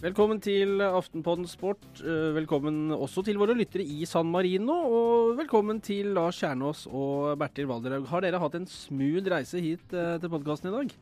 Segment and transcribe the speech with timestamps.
[0.00, 1.82] Velkommen til Aftenpodden Sport.
[2.00, 4.72] Eh, Velkommen også til våre lyttere i San Marino.
[4.88, 8.06] Og velkommen til Lars Kjernås og Bertil Valderhaug.
[8.08, 10.94] Har dere hatt en smooth reise hit eh, til podkasten i dag?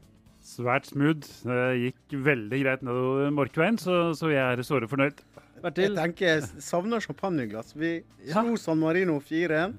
[0.42, 1.28] Svært smooth.
[1.46, 5.22] Det gikk veldig greit nedover Morkveien, så, så jeg er såre fornøyd.
[5.62, 7.74] Jeg tenker jeg savner champagneglass.
[7.78, 8.42] Vi Ja.
[8.42, 9.78] slo San Marino 4-1.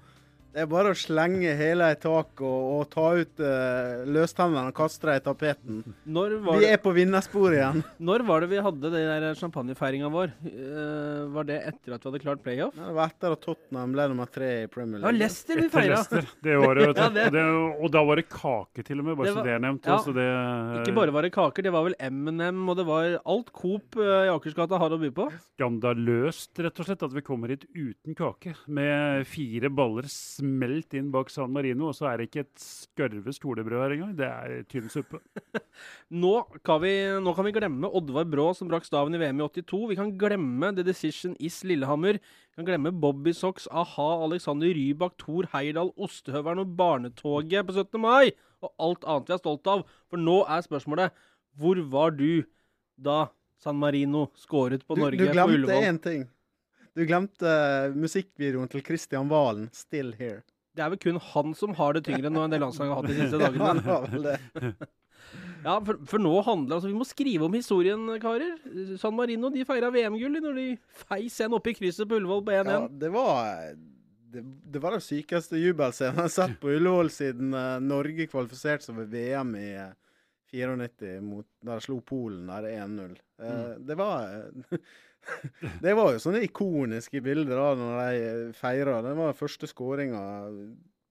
[0.50, 4.76] Det er bare å slenge hele i taket og, og ta ut uh, løstennene og
[4.80, 5.82] kaste dem i tapeten.
[6.10, 7.84] Når var, Vi det, er på vinnersporet igjen.
[8.10, 10.34] når var det vi hadde det der champagnefeiringa vår?
[10.42, 12.74] Uh, var det etter at vi hadde klart playoff?
[12.80, 15.20] Det var etter at Tottenham ble nummer tre i Premier League.
[15.22, 16.02] Leicester vi feira.
[16.42, 16.88] Det året.
[17.00, 17.44] Ja, det- Og, det,
[17.86, 19.86] og da var det kake til og med, bare Det var- så det er nevnt.
[19.86, 20.00] ja.
[20.00, 20.26] også, det,
[20.82, 24.26] Ikke bare var det kaker, det var vel M&M, og det var alt Coop uh,
[24.26, 25.30] i Akersgata har å by på.
[25.54, 28.56] skandaløst, rett og slett, at vi kommer hit uten kake.
[28.68, 33.34] Med fire baller smelt inn bak San Marino, og så er det ikke et skarve
[33.36, 34.16] skolebrød her engang.
[34.18, 35.20] Det er tynn suppe.
[36.24, 36.34] Nå
[36.66, 39.82] kan, vi, nå kan vi glemme Oddvar Brå som brakk staven i VM i 82.
[39.92, 42.18] Vi kan glemme The Decision Is Lillehammer.
[42.20, 48.00] Vi kan glemme Bobby Socks, a-ha, Alexander Rybak, Thor Heyerdahl, Ostehøvelen og Barnetoget på 17.
[48.04, 48.32] mai.
[48.66, 49.86] Og alt annet vi er stolt av.
[50.12, 51.16] For nå er spørsmålet
[51.60, 52.44] hvor var du
[53.00, 53.28] da
[53.60, 55.88] San Marino skåret på Du, Norge du på glemte Ullevål?
[55.90, 56.28] én ting.
[57.00, 60.42] Du glemte eh, musikkvideoen til Christian Valen, 'Still Here'.
[60.76, 63.12] Det er vel kun han som har det tyngre nå enn det landslaget har hatt
[63.12, 63.84] de siste Ja, dagene.
[63.88, 64.38] var vel det.
[65.64, 68.56] Ja, for, for nå handler altså Vi må skrive om historien, karer.
[69.00, 70.68] San Marino de feira VM-gull når de
[71.06, 72.72] feis en opp i krysset på Ullevål på 1-1.
[72.76, 73.74] Ja, det var
[74.30, 74.44] det,
[74.76, 79.00] det var den sykeste jubelscenen jeg har sett på Ullevål siden uh, Norge kvalifiserte seg
[79.02, 79.92] ved VM i uh,
[80.54, 83.16] 94, mot, da de slo Polen der 1-0.
[83.16, 83.86] Uh, Mm.
[83.88, 84.50] Det var
[85.84, 89.00] Det var jo sånne ikoniske bilder da når de feira.
[89.06, 90.22] Det var første skåringa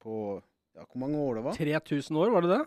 [0.02, 0.16] på
[0.76, 1.58] ja, Hvor mange år det var?
[1.58, 2.62] 3000 år, var det det?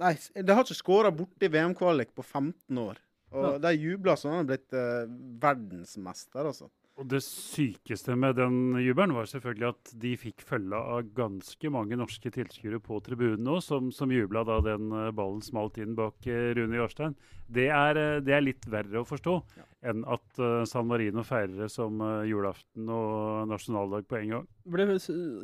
[0.00, 3.00] Nei, de har ikke skåra borti VM-kvalik på 15 år.
[3.30, 3.58] Og Ja.
[3.62, 5.10] de jubla sånn at de hadde blitt eh,
[5.44, 6.70] verdensmester, altså.
[7.00, 11.96] Og det sykeste med den jubelen var selvfølgelig at de fikk følge av ganske mange
[11.96, 16.26] norske tilskuere på tribunen òg, som, som jubla da den eh, ballen smalt inn bak
[16.28, 17.14] eh, Rune Jarstein.
[17.48, 19.64] Det er, eh, det er litt verre å forstå Ja.
[19.86, 24.46] Enn at eh, San Marino feirer det som eh, julaften og nasjonaldag på en gang.
[24.68, 24.86] Ble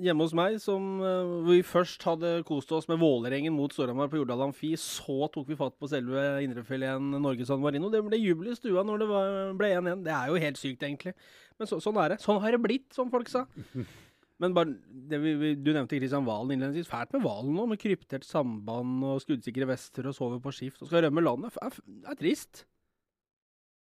[0.05, 4.21] hjemme hos meg, som, eh, vi først hadde kost oss med Vålerengen mot Storhamar på
[4.21, 4.75] Jordal Amfi.
[4.81, 7.91] Så tok vi fatt på selve indrefileten Norge-San Marino.
[7.93, 10.05] Det ble jubel i stua når det var, ble 1-1.
[10.07, 11.17] Det er jo helt sykt, egentlig.
[11.57, 12.21] Men så, sånn er det.
[12.25, 13.47] Sånn har det blitt, som folk sa.
[14.43, 14.75] Men bare,
[15.09, 16.93] det vi, vi, Du nevnte Kristian Valen innledningsvis.
[16.93, 20.91] Fælt med Valen nå, med kryptert samband og skuddsikre vester og sover på skift og
[20.91, 21.57] skal rømme landet.
[21.57, 21.79] Det er,
[22.13, 22.67] er trist.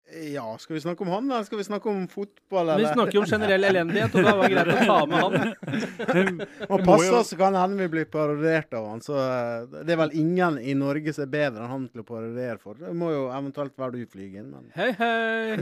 [0.08, 2.70] Ja, skal vi snakke om han, eller skal vi snakke om fotball?
[2.80, 5.50] Vi snakker jo om generell elendighet, og da var det greit å ta med han.
[6.72, 9.02] Og passe oss, så kan hende vi blir parodiert av han.
[9.04, 12.06] Så eh, det er vel ingen i Norge som er bedre enn han til å
[12.08, 12.78] parodiere for.
[12.80, 14.48] Det må jo eventuelt være du, Flygen.
[14.54, 15.58] Men Hei, hei!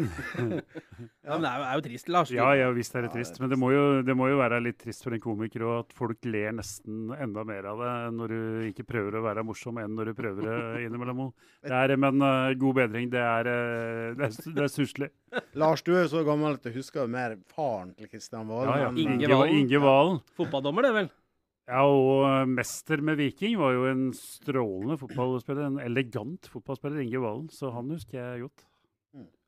[1.26, 2.32] ja, men det er jo, er jo trist, Lars.
[2.34, 3.40] Ja, ja, visst er det trist.
[3.42, 5.96] Men det må, jo, det må jo være litt trist for en komiker og at
[5.98, 8.40] folk ler nesten enda mer av det når du
[8.70, 11.26] ikke prøver å være morsom enn når du prøver det innimellom.
[11.66, 13.08] Det er, men eh, god bedring.
[13.10, 15.10] Det er, eh, det er, det er stusslig.
[15.58, 18.72] Lars, du er jo så gammel at du husker mer faren til Kristian Valen.
[18.72, 18.90] Ja, ja.
[18.92, 19.60] Inge Valen.
[19.60, 20.20] Inge Valen.
[20.38, 21.10] Fotballdommer, det vel?
[21.66, 25.66] Ja, og eh, mester med Viking var jo en strålende fotballspiller.
[25.66, 27.48] En elegant fotballspiller, Inge Valen.
[27.50, 28.66] Så han husker jeg godt.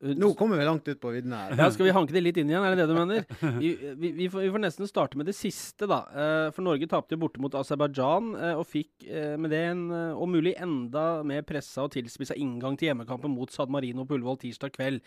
[0.01, 1.57] Nå kommer vi langt ut på viddene her.
[1.59, 3.25] Ja, Skal vi hanke det litt inn igjen, er det det du mener?
[3.59, 5.99] Vi, vi, vi, får, vi får nesten starte med det siste, da.
[6.09, 9.83] Eh, For Norge tapte jo borte mot Aserbajdsjan, eh, og fikk eh, med det en
[10.15, 14.39] om mulig enda mer pressa og tilspissa inngang til hjemmekampen mot Sad Marino på Ullevål
[14.45, 15.03] tirsdag kveld.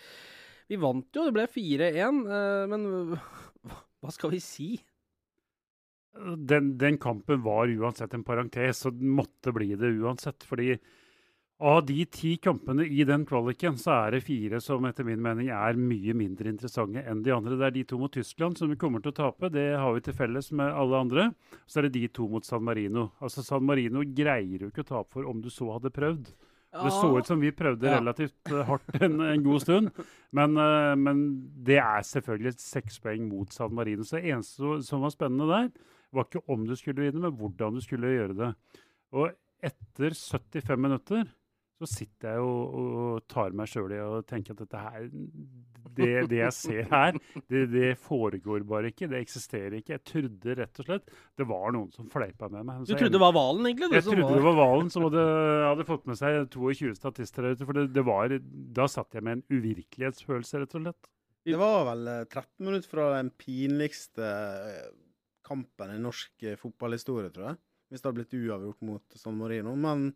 [0.70, 2.86] Vi vant jo, det ble 4-1, eh, men
[3.16, 4.70] hva- hva skal vi si?
[6.36, 10.44] Den, den kampen var uansett en parentes, og den måtte bli det uansett.
[10.44, 10.74] fordi
[11.62, 15.52] av de ti kampene i den kvaliken, så er det fire som etter min mening
[15.54, 17.58] er mye mindre interessante enn de andre.
[17.58, 20.02] Det er de to mot Tyskland som vi kommer til å tape, det har vi
[20.02, 21.26] til felles med alle andre.
[21.70, 23.12] Så er det de to mot San Marino.
[23.22, 26.32] Altså San Marino greier jo ikke å tape for om du så hadde prøvd.
[26.72, 29.90] Det så ut som vi prøvde relativt eh, hardt en, en god stund,
[30.32, 31.20] men, eh, men
[31.66, 34.06] det er selvfølgelig seks poeng mot San Marino.
[34.08, 35.68] Så det eneste som var spennende der,
[36.12, 38.50] var ikke om du skulle vinne, men hvordan du skulle gjøre det.
[39.12, 39.30] Og
[39.62, 41.28] etter 75 minutter
[41.82, 45.06] så sitter jeg og, og tar meg sjøl i og tenker at dette her
[45.92, 47.18] Det, det jeg ser her,
[47.50, 49.10] det, det foregår bare ikke.
[49.10, 49.98] Det eksisterer ikke.
[49.98, 52.86] Jeg trodde rett og slett det var noen som fleipa med meg.
[52.88, 53.90] Du trodde det var Valen, egentlig?
[53.90, 55.24] du, jeg trodde det var Valen som hadde,
[55.68, 57.68] hadde fått med seg 22 statister der ute.
[57.68, 58.36] For det, det var,
[58.78, 61.12] da satt jeg med en uvirkelighetsfølelse, rett og slett.
[61.42, 64.92] Det var vel eh, 13 minutter fra den pinligste eh,
[65.46, 67.60] kampen i norsk eh, fotballhistorie, tror jeg.
[67.90, 69.74] Hvis det hadde blitt uavgjort mot San Marino.
[69.76, 70.12] Men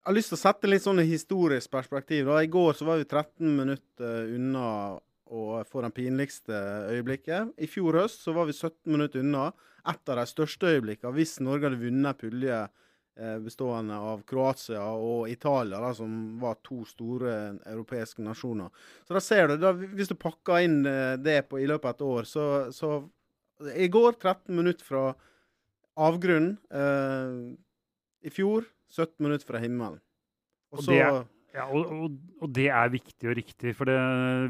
[0.00, 2.24] Jeg har lyst til å sette litt sånn historisk perspektiv.
[2.24, 2.38] Da.
[2.40, 4.68] I går så var vi 13 minutter unna
[5.28, 6.56] å få den pinligste
[6.88, 7.50] øyeblikket.
[7.60, 9.50] I fjor høst så var vi 17 minutter unna
[9.92, 15.28] et av de største øyeblikkene hvis Norge hadde vunnet pulje eh, bestående av Kroatia og
[15.28, 17.36] Italia, da, som var to store
[17.68, 18.72] europeiske nasjoner.
[19.04, 21.98] Så da ser du, da, Hvis du pakker inn eh, det på, i løpet av
[21.98, 22.96] et år, så, så
[23.76, 25.06] I går 13 minutter fra
[26.08, 26.56] avgrunnen.
[26.72, 30.00] Eh, I fjor 17 minutter fra himmelen.
[30.70, 33.96] Og, og, det er, ja, og, og, det er, viktig og riktig, for det,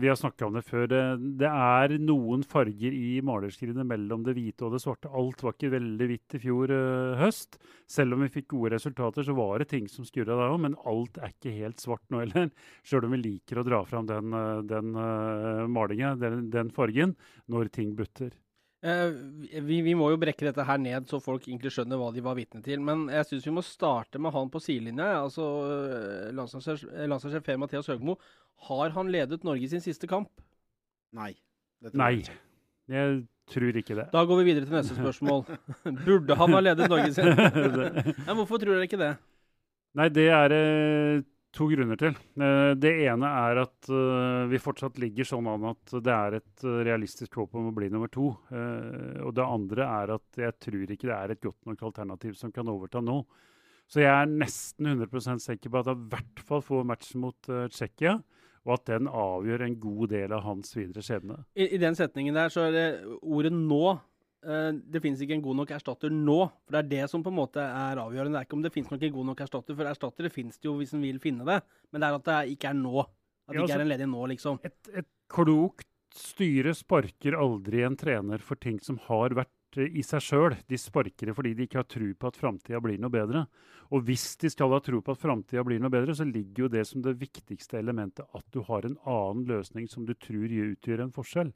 [0.02, 0.84] vi har snakka om det før.
[0.90, 1.00] Det,
[1.40, 5.12] det, er noen farger i malerskrinet mellom det hvite og det svarte.
[5.16, 7.56] Alt var ikke veldig hvitt i fjor uh, høst.
[7.88, 10.60] Selv om vi fikk gode resultater, så var det ting som skurra der òg.
[10.66, 12.52] Men alt er ikke helt svart nå heller.
[12.86, 17.16] Sjøl om vi liker å dra fram den, eh, den uh, malinga, den, den fargen,
[17.48, 18.36] når ting butter.
[18.80, 19.10] Eh,
[19.60, 22.38] vi, vi, må jo brekke dette her ned, så folk egentlig skjønner hva de var
[22.38, 22.80] vitne til.
[22.84, 25.10] Men jeg syns vi må starte med han på sidelinja.
[25.20, 28.16] Altså, eh, Landslagssjef Per Mathias Høgmo.
[28.70, 30.32] Har han ledet Norge sin siste kamp?
[31.16, 31.34] Nei.
[31.96, 32.14] Nei.
[32.20, 32.38] Jeg,
[32.92, 33.20] jeg
[33.52, 34.06] tror ikke det.
[34.14, 35.44] Da går vi videre til neste spørsmål.
[36.06, 37.28] Burde han ha ledet Norge sin?
[38.28, 39.14] ja, hvorfor tror dere ikke det?
[39.98, 41.22] Nei, det er eh,
[41.54, 42.14] to grunner til.
[42.38, 46.64] Eh, det ene er at eh, vi fortsatt ligger sånn an at det er et
[46.66, 48.32] eh, realistisk håp om å bli nummer to.
[48.50, 52.52] Og det andre er at jeg tror ikke det er et godt nok alternativ som
[52.54, 53.22] kan overta nå.
[53.90, 57.50] Så jeg er nesten 100% sikker på at han i hvert fall får matchen mot
[57.74, 58.20] Tsjekkia.
[58.68, 61.38] Og at den avgjør en god del av hans videre skjebne.
[61.56, 62.88] I, I, den setningen der så er det
[63.24, 63.94] ordet 'nå'
[64.40, 66.38] det finnes ikke en god nok erstatter nå.
[66.64, 68.38] For det er det som på en måte er avgjørende.
[68.38, 70.68] Det er ikke om det finnes nok en god nok erstatter, for erstattere finnes det
[70.70, 71.58] jo hvis en vil finne det.
[71.92, 73.04] Men det er at det ikke er nå.
[73.04, 74.60] At det ikke er en ledig nå, liksom.
[74.64, 80.04] Et, et klokt styre sparker aldri en trener for ting som har vært eh, i
[80.06, 80.56] seg sjøl.
[80.70, 83.44] De sparker det fordi de ikke har tro på at framtida blir noe bedre.
[83.90, 86.72] Og hvis de skal ha tro på at framtida blir noe bedre, så ligger jo
[86.72, 91.06] det som det viktigste elementet at du har en annen løsning som du tror utgjør
[91.06, 91.52] en forskjell.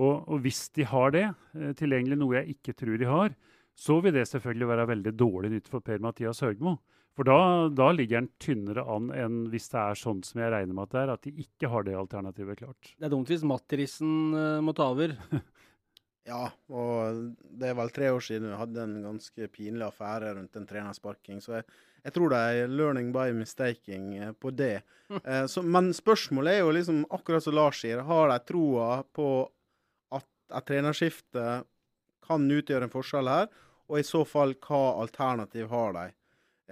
[0.00, 3.34] Og, og, hvis de har det eh, tilgjengelig, noe jeg ikke tror de har,
[3.76, 6.78] så vil det selvfølgelig være veldig dårlig nytt for Per-Mathias Høgmo.
[7.16, 10.76] For da, da, ligger han tynnere an enn hvis det er sånn som jeg regner
[10.76, 12.94] med at det er, at de ikke har det alternativet klart.
[12.96, 15.12] Det er dumt hvis Matrisen uh, må ta over.
[16.30, 17.20] ja, og
[17.60, 21.44] det er vel tre år siden vi hadde en ganske pinlig affære rundt en trenersparking.
[21.44, 21.68] Så jeg,
[22.00, 24.78] jeg, tror det er learning by mistaking eh, på det.
[25.12, 29.26] Eh, så, men spørsmålet er jo liksom, akkurat som Lars sier, har de troa på
[30.52, 31.46] et trenerskifte
[32.22, 33.48] kan utgjøre en forskjell her,
[33.90, 36.06] og i så fall hva alternativ har de?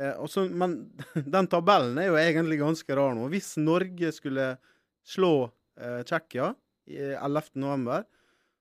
[0.01, 0.79] Eh, også, men
[1.35, 3.27] den tabellen er jo egentlig ganske rar nå.
[3.33, 4.55] Hvis Norge skulle
[5.07, 5.35] slå
[5.81, 6.55] eh, Tsjekkia
[6.91, 8.07] 11.11,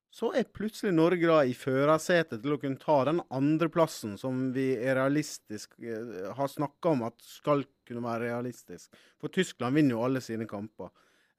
[0.10, 4.71] så er plutselig Norge da i førersetet til å kunne ta den andreplassen som vi
[4.74, 8.89] er realistisk eh, har snakka om at skal kunne være realistisk.
[9.21, 10.89] For Tyskland vinner jo alle sine kamper.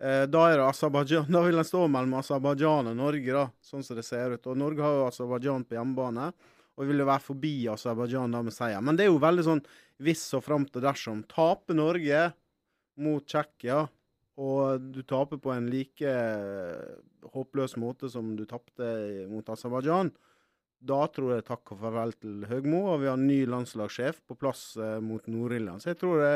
[0.01, 1.21] Eh, da er det.
[1.35, 4.49] Da vil den stå mellom Aserbajdsjan og Norge, da, sånn som det ser ut.
[4.49, 6.31] Og Norge har jo Aserbajdsjan på hjemmebane,
[6.81, 8.81] og vil jo være forbi Aserbajdsjan da med seier.
[8.85, 9.65] Men det er jo veldig sånn
[10.01, 11.21] hvis og fram til dersom.
[11.29, 12.31] Taper Norge
[13.05, 13.85] mot Tsjekkia,
[14.41, 16.97] og du taper på en like eh,
[17.35, 18.89] håpløs måte som du tapte
[19.29, 20.15] mot Aserbajdsjan,
[20.81, 24.37] da tror jeg takk og farvel til Høgmo, og vi har en ny landslagssjef på
[24.41, 25.85] plass eh, mot Nord-Irland.
[25.85, 26.33] Så jeg tror det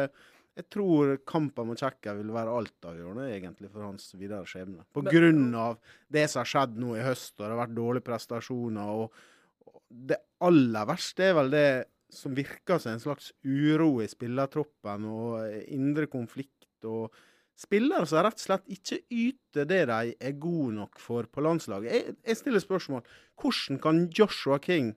[0.54, 4.84] jeg tror kampen mot Tsjekkia vil være altavgjørende egentlig for hans videre skjebne.
[4.94, 5.80] På Men, grunn av
[6.14, 8.92] det som har skjedd nå i høst, og det har vært dårlige prestasjoner.
[9.02, 9.24] og,
[9.66, 9.82] og
[10.12, 11.68] Det aller verste er vel det
[12.14, 16.86] som virker som en slags uro i spillertroppen og indre konflikt.
[16.86, 17.10] og
[17.58, 21.90] Spillere som rett og slett ikke yter det de er gode nok for på landslaget.
[21.90, 23.02] Jeg, jeg stiller spørsmål
[23.40, 24.94] hvordan kan Joshua King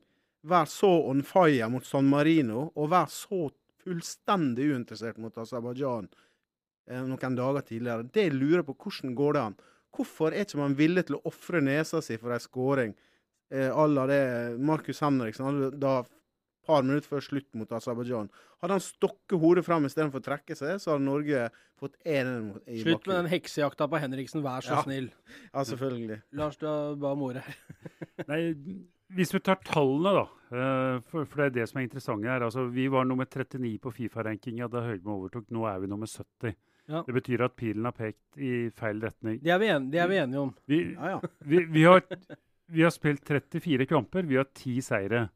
[0.48, 3.48] være så on fire mot San Marino og være så
[3.88, 6.12] fullstendig uinteressert mot Aserbajdsjan
[6.92, 8.08] eh, noen dager tidligere.
[8.14, 9.58] Det lurer på hvordan går det an.
[9.98, 12.94] Hvorfor er ikke man villig til å ofre nesa si for ei skåring
[13.54, 14.22] eh, la det
[14.60, 16.02] Markus Henriksen hadde da
[16.68, 18.30] par minutter før slutt mot Aserbajdsjan.
[18.62, 21.46] Hadde han stokket hodet fram istedenfor å trekke seg, så hadde Norge
[21.80, 22.34] fått 1
[22.68, 24.84] i Slutt med den heksejakta på Henriksen, vær så ja.
[24.84, 25.08] snill.
[25.54, 26.20] Ja, selvfølgelig.
[26.40, 26.68] Lars, du
[27.00, 27.60] ba om ordet her.
[28.32, 28.42] Nei,
[29.16, 32.44] hvis vi tar tallene, da, eh, for, for, det er det som er interessant her.
[32.48, 35.48] Altså, vi var nummer 39 på Fifa-rankinga da Høgmo overtok.
[35.56, 36.58] Nå er vi nummer 70.
[36.88, 37.04] Ja.
[37.04, 39.40] Det betyr at pilen har pekt i feil retning.
[39.44, 40.54] Det er vi, en, det er vi enige om.
[40.72, 41.32] Vi, ja, ja.
[41.52, 42.04] vi, vi, har,
[42.72, 44.28] vi, har, spilt 34 kamper.
[44.28, 45.28] Vi har ti seire.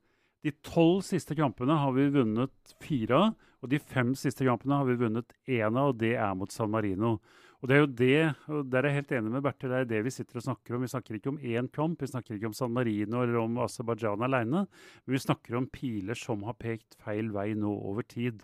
[0.42, 3.40] De tolv siste kampene har vi vunnet fire av.
[3.62, 6.72] Og de fem siste kampene har vi vunnet én av, og det er mot San
[6.74, 7.20] Marino.
[7.62, 9.90] Og det er jo det, og der er jeg helt enig med Bertil, det er
[9.92, 10.82] det vi sitter og snakker om.
[10.82, 14.26] Vi snakker ikke om én kamp, vi snakker ikke om San Marino eller om Aserbajdsjan
[14.26, 14.64] alene.
[15.06, 18.42] Men vi snakker om piler som har pekt feil vei nå over tid.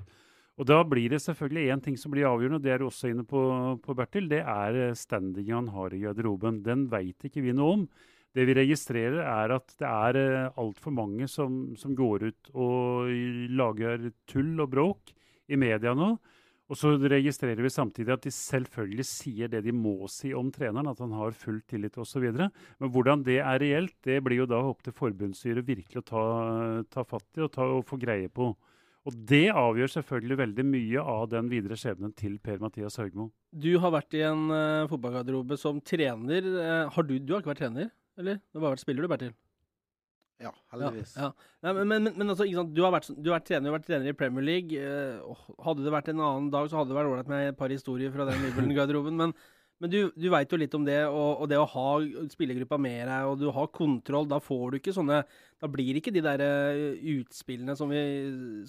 [0.57, 3.25] Og da blir det selvfølgelig én ting som blir avgjørende, og det er også inne
[3.25, 3.41] på,
[3.81, 4.29] på Bertil.
[4.29, 6.61] Det er eh, standingen han har i garderoben.
[6.65, 7.89] Den veit ikke vi noe om.
[8.37, 13.09] Det vi registrerer, er at det er uh, altfor mange som, som, går ut og
[13.57, 15.13] lager tull og bråk
[15.49, 16.11] i media nå.
[16.67, 20.89] Og så registrerer vi samtidig at de selvfølgelig sier det de må si om treneren,
[20.91, 22.25] at han har full tillit osv.
[22.27, 26.25] Men hvordan det er reelt, det blir jo da opp til forbundsstyret virkelig å ta,
[26.91, 28.51] ta fatt i og, ta, og, få greie på.
[29.07, 33.29] Og det avgjør selvfølgelig veldig mye av den videre skjebnen til Per-Mathias Høgmo.
[33.55, 36.43] Du har vært i en uh, fotballgarderobe som trener.
[36.43, 38.43] Uh, har du, du har ikke vært trener, eller?
[38.51, 39.31] Du har vært spiller, du, Bertil?
[40.39, 41.15] Ja, heldigvis.
[41.17, 41.31] Ja,
[41.65, 41.73] ja.
[41.73, 44.11] men, men, men altså, du, har vært, du, har vært, trener, du har vært trener
[44.11, 44.77] i Premier League.
[44.77, 47.73] Eh, hadde det vært en annen dag, så hadde det vært ålreit med et par
[47.73, 49.33] historier fra den Liverpool-garderoben, Men,
[49.77, 51.89] men, du, du veit jo litt om det, og, og, det å ha
[52.31, 54.25] spillergruppa med deg, og du har kontroll.
[54.29, 55.19] Da får du ikke sånne
[55.61, 58.01] Da blir ikke de der uh, utspillene som vi,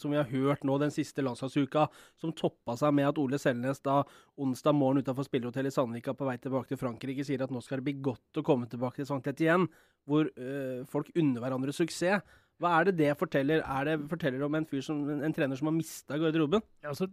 [0.01, 1.87] som vi, har hørt nå den siste landslagsuka,
[2.21, 4.03] som toppa seg med at Ole Selnes da
[4.41, 7.81] onsdag morgen utenfor spillerhotellet i Sandvika på vei tilbake til Frankrike sier at nå skal
[7.81, 9.69] det bli godt å komme tilbake til Sankt igjen
[10.09, 12.25] hvor øh, folk unner hverandre suksess.
[12.59, 13.63] Hva er det det forteller?
[13.63, 16.65] Er det forteller om en som, en trener som har mista garderoben?
[16.83, 17.07] Ja, altså,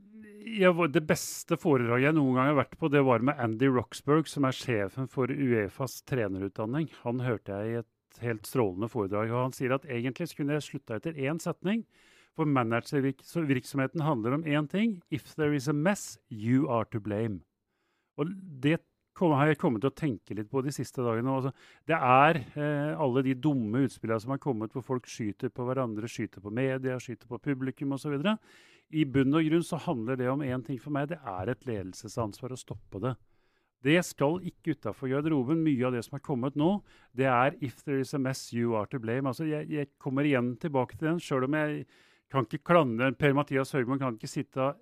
[0.45, 4.25] jeg, det beste foredraget jeg noen gang har vært på, det var med Andy Roxburgh,
[4.29, 6.89] som er sjefen for Uefas trenerutdanning.
[7.03, 10.65] Han hørte jeg i et helt strålende foredrag, og han sier at egentlig skulle jeg
[10.65, 11.85] slutta etter én setning.
[12.35, 14.97] For managervirksomheten handler om én ting.
[15.09, 17.45] If there is a mess, you are to blame.
[18.17, 18.33] Og
[18.63, 18.81] det
[19.15, 21.31] har jeg kommet til å tenke litt på de siste dagene.
[21.31, 21.51] Altså,
[21.87, 26.09] det er eh, alle de dumme utspillene som har kommet, hvor folk skyter på hverandre,
[26.11, 28.17] skyter på media, skyter på publikum osv.
[28.91, 31.09] I bunn og grunn så handler det om én ting for meg.
[31.13, 33.15] Det er et ledelsesansvar å stoppe det.
[33.85, 35.61] Det skal ikke utafor garderoben.
[35.63, 36.81] Mye av det som er kommet nå,
[37.13, 39.27] det er 'if there is a mess, you are to blame'.
[39.27, 41.85] Altså, jeg, jeg kommer igjen tilbake til den, sjøl om jeg
[42.31, 44.73] kan ikke klandre Per-Mathias Høgman kan ikke sitte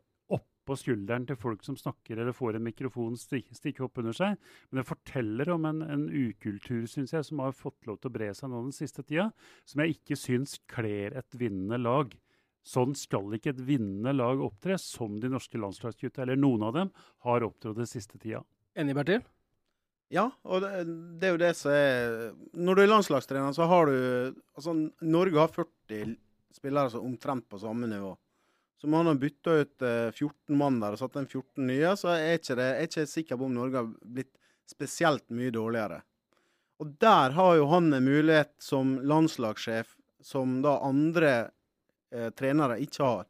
[0.66, 4.38] på skulderen til folk som snakker eller får en mikrofon stikke, opp under seg.
[4.70, 8.16] Men det forteller om en, en ukultur synes jeg, som har fått lov til å
[8.18, 9.30] bre seg nå den siste tida,
[9.70, 12.16] som jeg ikke syns kler et vinnende lag.
[12.64, 16.92] Sånn skal ikke et vinnende lag opptre, som de norske landslagsgutta, eller noen av dem,
[17.28, 18.44] har opptrådt den siste tida.
[18.80, 19.26] Enig, Bertil?
[20.14, 20.84] Ja, og det,
[21.20, 23.96] det, er jo det som er Når du er landslagstrener, så har du
[24.54, 26.16] Altså, Norge har 40
[26.54, 28.12] spillere som omtrent på samme nivå.
[28.84, 32.10] Så han har bytta ut eh, 14 mann der og satt inn 14 nye, så
[32.18, 34.34] er ikke det, er ikke sikker på om Norge har blitt
[34.68, 36.02] spesielt mye dårligere.
[36.84, 41.32] Og der har jo han en mulighet som landslagssjef som da andre
[42.12, 43.30] eh, trenere ikke har.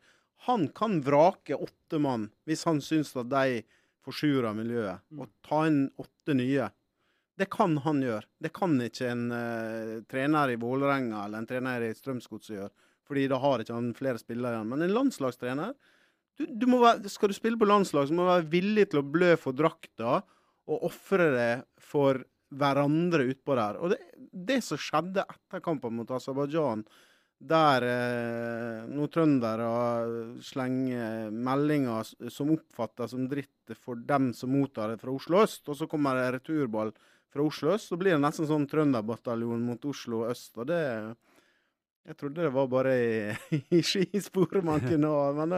[0.49, 3.61] Han kan vrake åtte mann hvis han syns at de
[4.01, 5.19] forsurer miljøet, mm.
[5.21, 6.71] og ta inn åtte nye.
[7.37, 8.25] Det kan han gjøre.
[8.41, 12.73] Det kan ikke en eh, trener i Vålerenga eller en trener i Strømsgodset gjøre
[13.07, 14.69] fordi da har ikke han flere spillere igjen.
[14.71, 15.73] Men en landslagstrener
[16.39, 19.07] du, du være, Skal du spille på landslag, så må du være villig til å
[19.15, 20.21] blø for drakta
[20.63, 23.79] og ofre det for hverandre utpå der.
[23.81, 23.99] Og det,
[24.31, 26.85] det som skjedde etter kampen mot Aserbajdsjan,
[27.43, 29.69] der eh, noen trøndere
[30.45, 35.77] slenger meldinger som oppfattes som dritt for dem som mottar det fra Oslo øst, og
[35.79, 36.93] så kommer det returball
[37.33, 40.53] fra Oslo øst, så blir det nesten sånn trønderbataljon mot Oslo øst.
[40.57, 40.83] og det
[42.03, 43.31] jeg trodde det var bare i,
[43.77, 45.31] i skisporet man kunne ha.
[45.37, 45.49] Men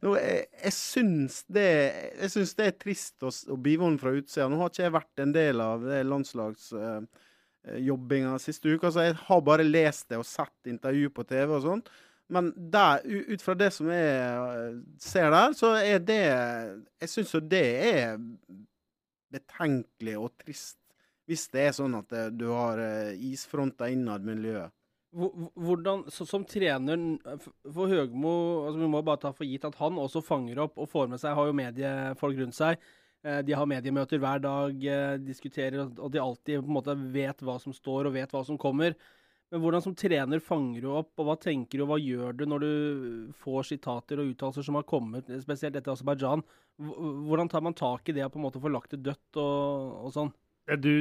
[0.00, 1.92] no, jeg, jeg, syns det,
[2.22, 4.48] jeg syns det er trist å, å bivåne fra utsida.
[4.48, 9.16] Nå har ikke jeg vært en del av det landslagsjobbinga uh, siste uka, så jeg
[9.26, 11.86] har bare lest det og sett intervju på TV og sånt.
[12.32, 17.34] Men der, ut fra det som jeg eh, ser der, så er det Jeg syns
[17.34, 18.14] jo det er
[19.34, 20.78] betenkelig og trist
[21.26, 22.78] hvis det er sånn at du har
[23.14, 24.70] isfronter innad miljøet.
[25.10, 27.00] Hvordan, Som trener
[27.74, 28.32] for Høgmo
[28.68, 31.18] altså Vi må bare ta for gitt at han også fanger opp og får med
[31.18, 32.78] seg Har jo mediefolk rundt seg.
[33.26, 37.42] Eh, de har mediemøter hver dag, eh, diskuterer, og de alltid på en måte vet
[37.44, 38.94] hva som står og vet hva som kommer.
[39.50, 42.46] Men hvordan som trener fanger du opp, og hva tenker du, og hva gjør du
[42.46, 42.72] når du
[43.42, 46.44] får sitater og uttalelser som har kommet, spesielt etter Aserbajdsjan?
[46.80, 50.06] Hvordan tar man tak i det og på en måte får lagt det dødt og,
[50.06, 50.32] og sånn?
[50.80, 50.92] Du,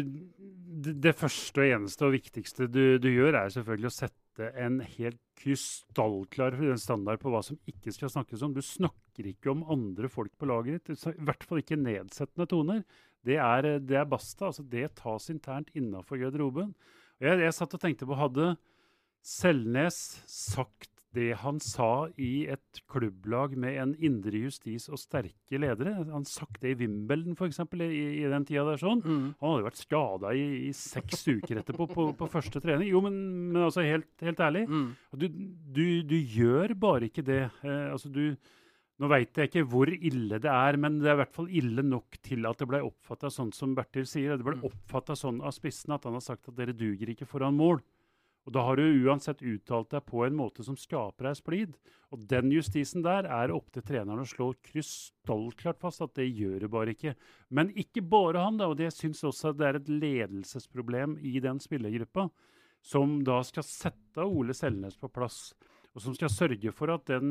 [1.04, 5.20] det første og eneste og viktigste du, du, gjør, er selvfølgelig å sette en helt
[5.40, 8.56] krystallklar standard på hva som ikke skal snakkes om.
[8.56, 11.04] Du snakker ikke om andre folk på laget ditt.
[11.12, 12.84] I hvert fall ikke nedsettende toner.
[13.26, 14.50] Det er, det er basta.
[14.50, 16.72] altså Det tas internt innafor garderoben.
[17.20, 18.54] Jeg, jeg satt og tenkte på Hadde
[19.26, 25.96] Selnes sagt det han sa i et klubblag med en indre justis og sterke ledere.
[26.12, 27.60] Han sagt det i Wimbledon f.eks.
[27.80, 27.90] I,
[28.22, 28.78] i den tida der.
[28.82, 29.02] sånn.
[29.02, 29.26] Mm.
[29.40, 32.92] Han hadde vært skada i, i, seks uker etterpå på, på, første trening.
[32.94, 33.18] Jo, men,
[33.50, 34.68] men altså helt, helt ærlig.
[34.70, 34.88] Mm.
[35.18, 35.28] Du,
[35.80, 37.44] du, du, gjør bare ikke det.
[37.66, 38.24] Eh, altså du
[39.00, 41.86] Nå veit jeg ikke hvor ille det er, men det er i hvert fall ille
[41.88, 44.36] nok til at det ble oppfatta sånn som Bertil sier.
[44.36, 44.66] Det ble Mm.
[44.68, 47.80] oppfatta sånn av spissen at han har sagt at dere duger ikke foran mål.
[48.48, 51.74] Og da har du uansett uttalt deg på en måte som skaper deg splid.
[52.10, 56.64] Og den justisen der er opp til treneren å slå krystallklart fast at det gjør
[56.64, 57.14] det bare ikke.
[57.54, 58.70] Men ikke bare han, da.
[58.72, 62.30] Og det syns også at det er et ledelsesproblem i den spillergruppa,
[62.82, 65.52] som da skal sette Ole Selnes på plass.
[65.98, 67.30] Og som skal sørge for at den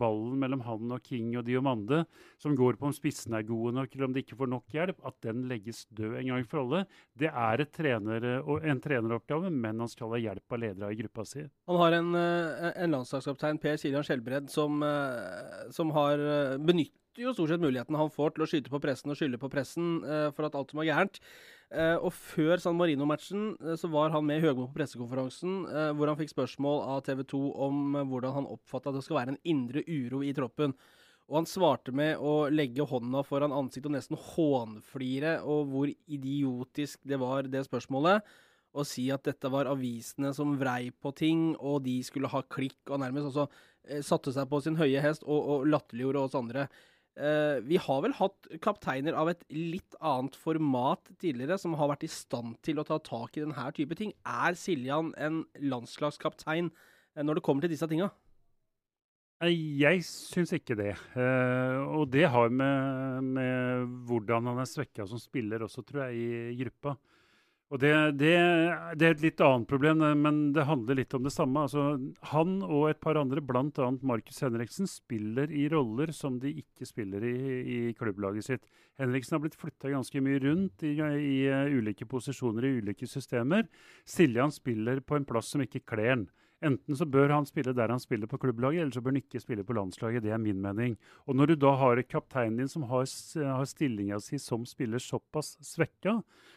[0.00, 2.04] ballen mellom han og King og Diomande,
[2.40, 5.02] som går på om spissene er gode nok eller om de ikke får nok hjelp,
[5.06, 6.84] at den legges død en gang for alle.
[7.18, 11.44] Det er trener, en treneroppgave, men han skal ha hjelp av ledere i gruppa si.
[11.68, 16.16] Han har en, eh, en landslagskaptein, Per Siljan Skjelbred, som, eh, som har
[16.58, 19.38] benyttet benytter jo stort sett muligheten han får til å skyte på pressen og skylde
[19.38, 21.18] på pressen eh, for at alt som er gærent.
[21.68, 26.08] Eh, og før San Marino-matchen eh, så var han med Høgmo på pressekonferansen, eh, hvor
[26.08, 29.42] han fikk spørsmål av TV 2 om hvordan han oppfatta at det skal være en
[29.52, 30.72] indre uro i troppen.
[31.28, 37.02] Og han svarte med å legge hånda foran ansiktet og nesten hånflire, og hvor idiotisk
[37.04, 38.24] det var, det spørsmålet.
[38.72, 42.80] Og si at dette var avisene som vrei på ting, og de skulle ha klikk,
[42.88, 46.70] og nærmest eh, satte seg på sin høye hest og, og latterliggjorde oss andre.
[47.18, 52.06] Eh, vi har vel hatt kapteiner av et litt annet format tidligere, som har vært
[52.06, 54.12] i stand til å ta tak i denne type ting.
[54.22, 58.12] Er Siljan en landslagskaptein eh, når det kommer til disse tinga?
[59.38, 60.96] Jeg syns ikke det.
[61.14, 66.18] Uh, og det har med, med hvordan han er svekka som spiller også, tror jeg,
[66.50, 66.96] i gruppa.
[67.68, 68.32] Og det, det,
[68.96, 71.66] det er et litt annet problem, men det handler litt om det samme.
[71.66, 71.98] Altså,
[72.30, 73.88] han og et par andre, bl.a.
[74.00, 78.64] Markus Henriksen, spiller i roller som de ikke spiller i, i klubblaget sitt.
[78.98, 83.68] Henriksen har blitt flytta ganske mye rundt i, i, i, ulike posisjoner i ulike systemer.
[84.08, 86.26] Siljan spiller på en plass som ikke kler han.
[86.60, 89.40] Enten så bør han spille der han spiller på klubblaget, eller så bør han ikke
[89.42, 90.24] spille på landslaget.
[90.24, 90.96] Det er min mening.
[91.30, 95.54] Og når du da har kapteinen din som har, har stillinga si som spiller såpass
[95.62, 96.16] svekka,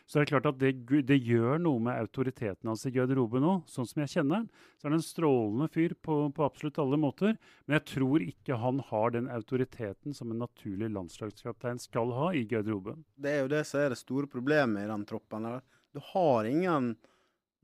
[0.09, 0.71] så er det klart at det,
[1.05, 3.67] det gjør noe med autoriteten hans i garderoben òg.
[3.69, 6.97] Sånn som jeg kjenner han, så er han en strålende fyr på, på, absolutt alle
[6.99, 7.37] måter.
[7.67, 12.47] Men jeg tror ikke han har den autoriteten som en naturlig landslagskaptein skal ha i
[12.49, 13.05] garderoben.
[13.21, 15.45] Det er jo det som er det store problemet i den troppen.
[15.93, 16.95] Du har ingen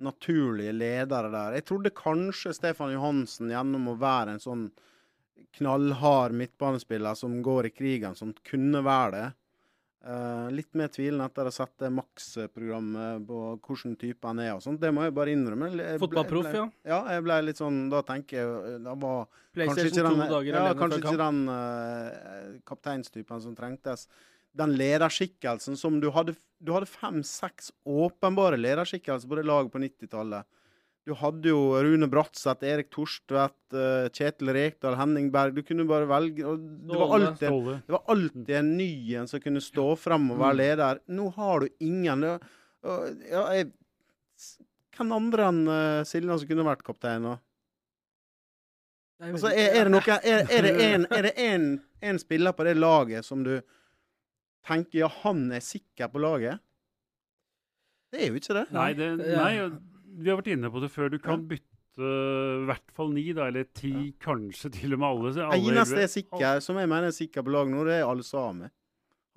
[0.04, 1.58] naturlige ledere der.
[1.58, 4.68] Jeg trodde kanskje Stefan Johansen gjennom å være en sånn
[5.58, 9.28] knallhard midtbanespiller som går i krigen, som kunne være det.
[10.08, 14.62] Uh, litt mer tvilende etter å ha sett Max-programmet på hvilken type han er og
[14.64, 14.80] sånt.
[14.80, 15.72] Det må jeg bare innrømme.
[16.00, 16.68] Fotballproff, ja.
[16.88, 19.26] Ja, jeg ble litt sånn Da tenker jeg Da var
[19.58, 20.22] kanskje ikke den,
[20.54, 24.06] ja, kanskje ikke den uh, kapteinstypen som trengtes.
[24.58, 30.48] Den lederskikkelsen som du hadde Du hadde fem-seks åpenbare lederskikkelser på det laget på 90-tallet.
[31.08, 35.54] Du hadde jo Rune Bratseth, Erik Torstvedt, uh, Kjetil Rekdal, Henning Berg.
[35.56, 36.44] Du kunne bare velge.
[36.44, 37.54] og det var alltid,
[37.86, 41.00] det var alltid en ny en som kunne stå frem og være leder.
[41.08, 42.26] Nå har du ingen.
[42.28, 43.70] Ja, jeg,
[44.98, 47.24] hvem andre enn uh, Siljan som kunne vært kaptein?
[47.24, 47.38] nå?
[49.24, 51.70] Altså, er, er, det noe, er, er det en, er en,
[52.04, 53.56] en spiller på det laget som du
[54.68, 56.64] tenker ja, han er sikker på laget?
[58.12, 58.68] Det er jo ikke det.
[58.76, 59.54] Nei, det, nei
[60.18, 61.12] vi har vært inne på det før.
[61.14, 64.18] Du kan bytte i hvert fall ni, da, eller ti, ja.
[64.22, 65.32] kanskje til og med alle.
[65.48, 68.70] alle Eneste er sikker, som jeg mener er sikker på laget nå, det er Alsame.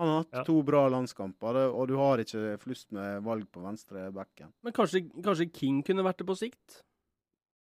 [0.00, 0.42] Han har hatt ja.
[0.48, 4.52] to bra landskamper, og du har ikke flust med valg på venstre bekken.
[4.64, 6.78] Men kanskje, kanskje King kunne vært det på sikt?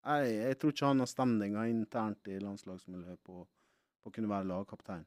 [0.09, 4.49] Nei, jeg tror ikke han har stemninga internt i landslagsmiljøet på, på å kunne være
[4.49, 5.05] lagkaptein.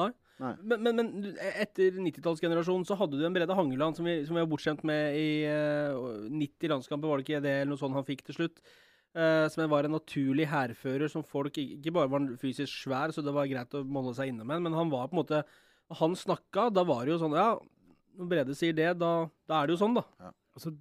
[0.00, 0.10] Nei.
[0.42, 0.52] Nei.
[0.64, 4.42] Men, men, men etter 90-tallsgenerasjonen så hadde du en Brede Hangeland som vi, som vi
[4.42, 8.08] var bortskjemt med i uh, 90 landskamper, var det ikke det, eller noe sånt han
[8.08, 8.62] fikk til slutt?
[9.12, 13.34] Uh, som var en naturlig hærfører som folk ikke bare var fysisk svær, så det
[13.36, 15.42] var greit å måle seg inne med, men han var på en måte
[16.00, 17.50] Han snakka, da var det jo sånn Ja,
[18.16, 20.06] når Brede sier det, da, da er det jo sånn, da.
[20.22, 20.32] Ja.
[20.52, 20.74] Altså,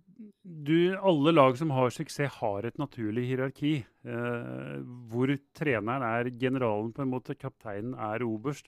[0.43, 3.73] du, alle lag som har suksess, har et naturlig hierarki.
[4.03, 4.73] Eh,
[5.11, 7.37] hvor treneren er generalen, på en måte.
[7.39, 8.67] Kapteinen er oberst.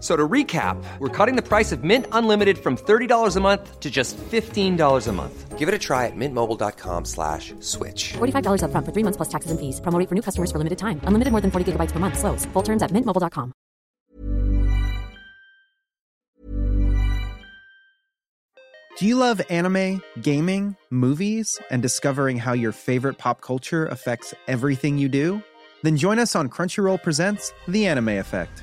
[0.00, 3.80] F- So to recap, we're cutting the price of Mint Unlimited from $30 a month
[3.80, 5.58] to just $15 a month.
[5.58, 8.14] Give it a try at mintmobile.com slash switch.
[8.14, 9.78] $45 upfront for three months plus taxes and fees.
[9.82, 11.02] Promo rate for new customers for limited time.
[11.04, 12.18] Unlimited more than 40 gigabytes per month.
[12.18, 12.46] Slows.
[12.54, 13.52] Full terms at mintmobile.com.
[18.98, 24.98] Do you love anime, gaming, movies, and discovering how your favorite pop culture affects everything
[24.98, 25.42] you do?
[25.82, 28.62] Then join us on Crunchyroll Presents The Anime Effect.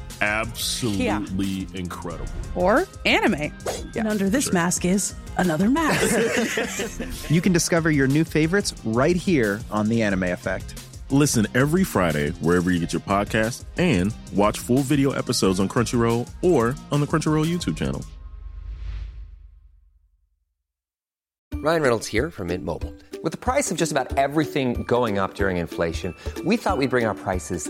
[0.21, 2.31] absolutely incredible.
[2.55, 3.51] Or anime.
[3.95, 7.29] And under this mask is another mask.
[7.29, 10.81] you can discover your new favorites right here on The Anime Effect.
[11.09, 16.29] Listen every Friday wherever you get your podcast and watch full video episodes on Crunchyroll
[16.41, 18.05] or on the Crunchyroll YouTube channel.
[21.55, 22.91] Ryan Reynolds here from Mint Mobile.
[23.23, 27.05] With the price of just about everything going up during inflation, we thought we'd bring
[27.05, 27.69] our prices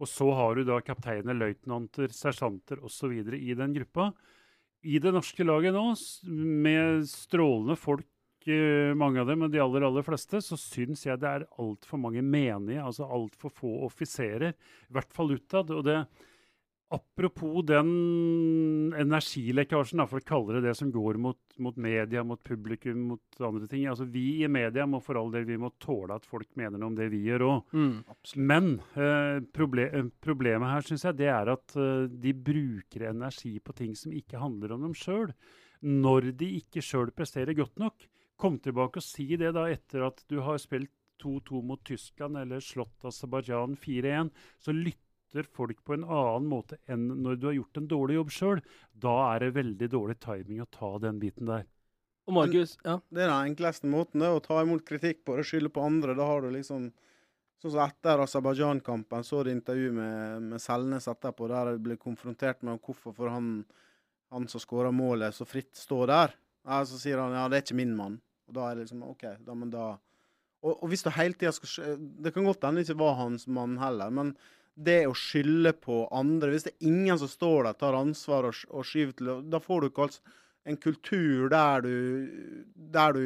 [0.00, 3.12] Og så har du da kapteiner, løytnanter, sersjanter osv.
[3.36, 4.10] i den gruppa.
[4.80, 5.84] I det norske laget nå,
[6.64, 8.08] med strålende folk,
[8.48, 12.00] eh, mange av dem, men de aller, aller fleste, så syns jeg det er altfor
[12.00, 14.56] mange menige, altså altfor få offiserer.
[14.88, 15.74] I hvert fall utad.
[15.76, 15.98] Og det
[16.90, 17.90] Apropos den
[18.98, 23.68] energilekkasjen, for å kalle det det som går mot, mot media, mot publikum, mot andre
[23.70, 23.84] ting.
[23.86, 26.90] Altså Vi i media må for all del vi må tåle at folk mener noe
[26.90, 27.76] om det vi gjør òg.
[27.78, 27.92] Mm.
[28.42, 33.52] Men eh, proble eh, problemet her synes jeg, det er at eh, de bruker energi
[33.62, 35.30] på ting som ikke handler om dem sjøl.
[35.86, 38.08] Når de ikke sjøl presterer godt nok.
[38.40, 40.90] Kom tilbake og si det da etter at du har spilt
[41.22, 44.34] 2-2 mot Tyskland eller slått Aserbajdsjan 4-1.
[44.58, 45.09] Så lytter
[45.56, 48.62] folk på en annen måte enn når du har gjort en dårlig jobb sjøl.
[48.92, 51.66] Da er det veldig dårlig timing å ta den biten der.
[52.28, 52.98] Og Markus, ja.
[53.10, 55.82] Det er den enkleste måten, det er å ta imot kritikk på det, skylde på
[55.82, 56.14] andre.
[56.18, 56.90] Da har du liksom
[57.60, 62.62] Sånn som etter Aserbajdsjan-kampen, så det intervju med, med Selnes etterpå, der jeg ble konfrontert
[62.64, 63.66] med hvorfor for han,
[64.32, 66.32] han som skåra målet, så fritt stå der.
[66.64, 68.16] Ja, så sier han ja, det er ikke min mann.
[68.48, 69.90] Og da er det liksom OK, da, men da
[70.62, 73.14] og, og hvis du hele tida skal sk- Det kan godt hende det ikke var
[73.20, 74.32] hans mann heller, men
[74.80, 78.60] det å skylde på andre Hvis det er ingen som står der, tar ansvar og,
[78.72, 80.36] og skyver til Da får du ikke altså
[80.68, 81.94] en kultur der du,
[82.92, 83.22] der du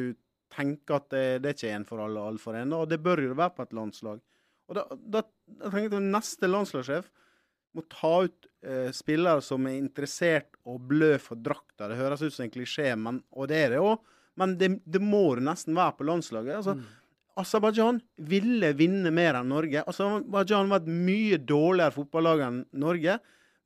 [0.55, 2.71] tenker at det, det er ikke en for alle, alle for en.
[2.77, 4.21] Og det bør jo være på et landslag.
[4.71, 5.21] Og da, da
[5.65, 7.09] jeg tenker at neste landslagssjef
[7.75, 11.89] må ta ut eh, spillere som er interessert og blø for drakta.
[11.91, 13.99] Det høres ut som en klisjé, men, og det er det òg.
[14.39, 16.55] Men det, det må det nesten være på landslaget.
[16.61, 16.79] altså
[17.35, 17.99] Aserbajdsjan
[18.31, 19.83] ville vinne mer enn Norge.
[19.83, 23.17] Aserbajdsjan var et mye dårligere fotballag enn Norge,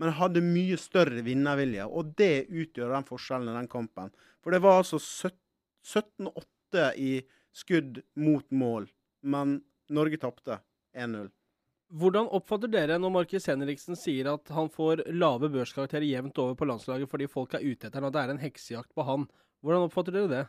[0.02, 1.86] men hadde mye større vinnervilje.
[1.86, 4.10] Og det utgjør den forskjellen i den kampen.
[4.42, 7.12] For det var altså 17-8 i
[7.56, 8.88] skudd mot mål,
[9.22, 9.60] men
[9.94, 10.62] Norge tapte
[10.98, 11.30] 1-0.
[12.00, 16.68] Hvordan oppfatter dere når Markus Henriksen sier at han får lave børskarakterer jevnt over på
[16.70, 19.26] landslaget fordi folk er ute etter han, og det er en heksejakt på han?
[19.66, 20.44] Hvordan oppfatter dere det?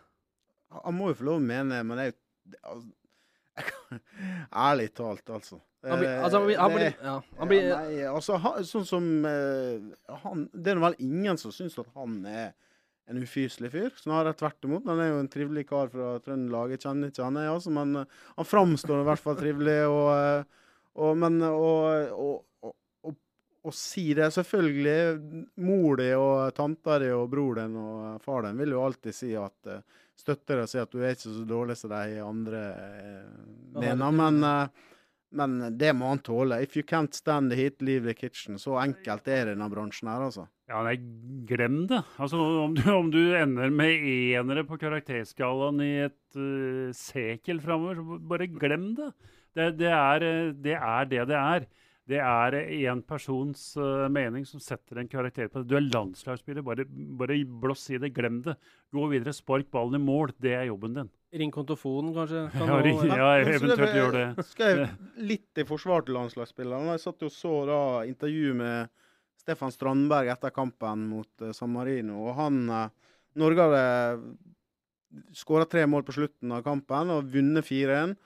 [0.85, 2.11] Han må jo få lov å mene det, men det
[4.69, 5.61] Ærlig talt, altså.
[5.87, 8.37] Han blir- altså, han blir- han blir- ja, han blir- ja, Nei, altså,
[8.69, 9.81] sånn som eh,
[10.25, 12.53] han, Det er vel ingen som syns at han er
[13.09, 13.91] en ufyselig fyr.
[13.99, 14.85] Snarere tvert imot.
[14.87, 16.71] Han er jo en trivelig kar fra Trøndelag.
[16.77, 18.05] Jeg kjenner ikke han, jeg, altså, men eh,
[18.37, 19.79] han framstår i hvert fall trivelig.
[19.89, 20.45] Og, eh,
[21.01, 22.45] og, men og, og,
[23.65, 24.99] og, si det Selvfølgelig,
[25.61, 29.33] mor di og tanta di og bror din og far din vil jo alltid si
[29.39, 29.83] at eh,
[30.21, 33.27] støtter deg og sier at du er ikke så dårlig som de andre eh,
[33.77, 34.17] mener.
[34.23, 34.87] Men, eh,
[35.31, 36.57] Men det må han tåle.
[36.59, 38.59] If you can't stand the heat, leave the kitchen.
[38.59, 40.49] Så enkelt er det i denne bransjen her, altså.
[40.67, 40.97] Ja, nei,
[41.47, 42.01] glem det.
[42.19, 48.01] Altså, om du, om du ender med enere på karakterskalaen i et uh, sekel framover,
[48.01, 49.13] så bare glem det.
[49.55, 50.27] Det, det, er,
[50.67, 51.71] det er det det er.
[52.11, 55.69] Det er én persons uh, mening som setter en karakter på det.
[55.71, 58.57] Du er landslagsspiller, bare, bare blås i det, glem det.
[58.95, 60.35] Gå videre, spark ballen i mål.
[60.43, 61.11] Det er jobben din.
[61.39, 62.49] Ring kontofonen, kanskje?
[62.57, 64.47] Kan ja, ring, ja, eventuelt gjør det.
[64.51, 64.89] Skal jeg
[65.31, 66.97] litt i forsvar til landslagsspillerne?
[66.97, 68.91] Jeg satt jo så da intervju med
[69.41, 72.25] Stefan Strandberg etter kampen mot uh, San Marino.
[72.27, 73.85] og han, uh, Norge hadde
[75.35, 78.19] skåra tre mål på slutten av kampen og vunnet 4-1.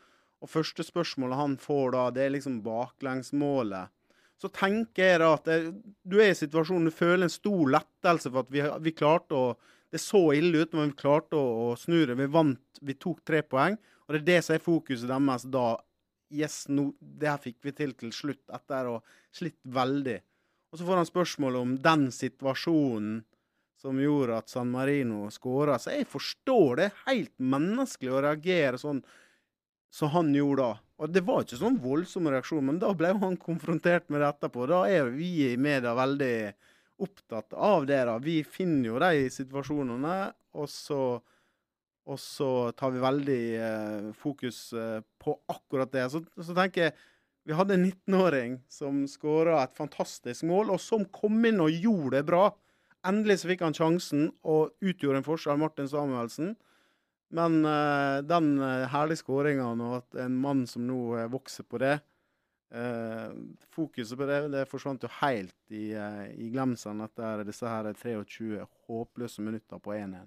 [0.43, 3.93] Og første spørsmålet han får da, det er liksom baklengsmålet.
[4.41, 5.59] Så tenker jeg da at det,
[6.03, 9.55] du er i situasjonen, du føler en stor lettelse for at vi, vi klarte å
[9.95, 12.17] Det så ille ut, men vi klarte å, å snu det.
[12.19, 13.77] Vi vant, vi tok tre poeng.
[14.09, 15.69] Og det er det som er fokuset deres da.
[16.35, 20.17] Yes, no, det her fikk vi til til slutt, etter å ha slitt veldig.
[20.73, 23.21] Og så får han spørsmål om den situasjonen
[23.79, 25.79] som gjorde at San Marino skåra.
[25.79, 26.91] Så jeg forstår det.
[27.05, 29.05] Helt menneskelig å reagere sånn
[29.95, 30.79] som han gjorde da.
[31.03, 34.67] Og det var ikke sånn voldsom reaksjon, men da ble han konfrontert med det etterpå.
[34.71, 36.39] Da er vi i media veldig
[37.05, 38.01] opptatt av det.
[38.09, 38.17] da.
[38.23, 40.17] Vi finner jo de situasjonene,
[40.59, 41.01] og så,
[42.11, 46.09] og så tar vi veldig eh, fokus eh, på akkurat det.
[46.11, 46.97] Så, så, tenker jeg
[47.45, 52.17] vi hadde en 19-åring som skåra et fantastisk mål, og som kom inn og gjorde
[52.17, 52.47] det bra.
[53.05, 56.55] Endelig så fikk han sjansen og utgjorde en forskjell, Martin Samuelsen.
[57.35, 61.83] Men uh, den uh, herlige skåringa og at en mann som nå uh, vokser på
[61.83, 62.01] det
[63.71, 69.45] Fokuset på det det forsvant jo helt i, i glemselen etter disse her 23 håpløse
[69.47, 70.25] minutter på 1-1.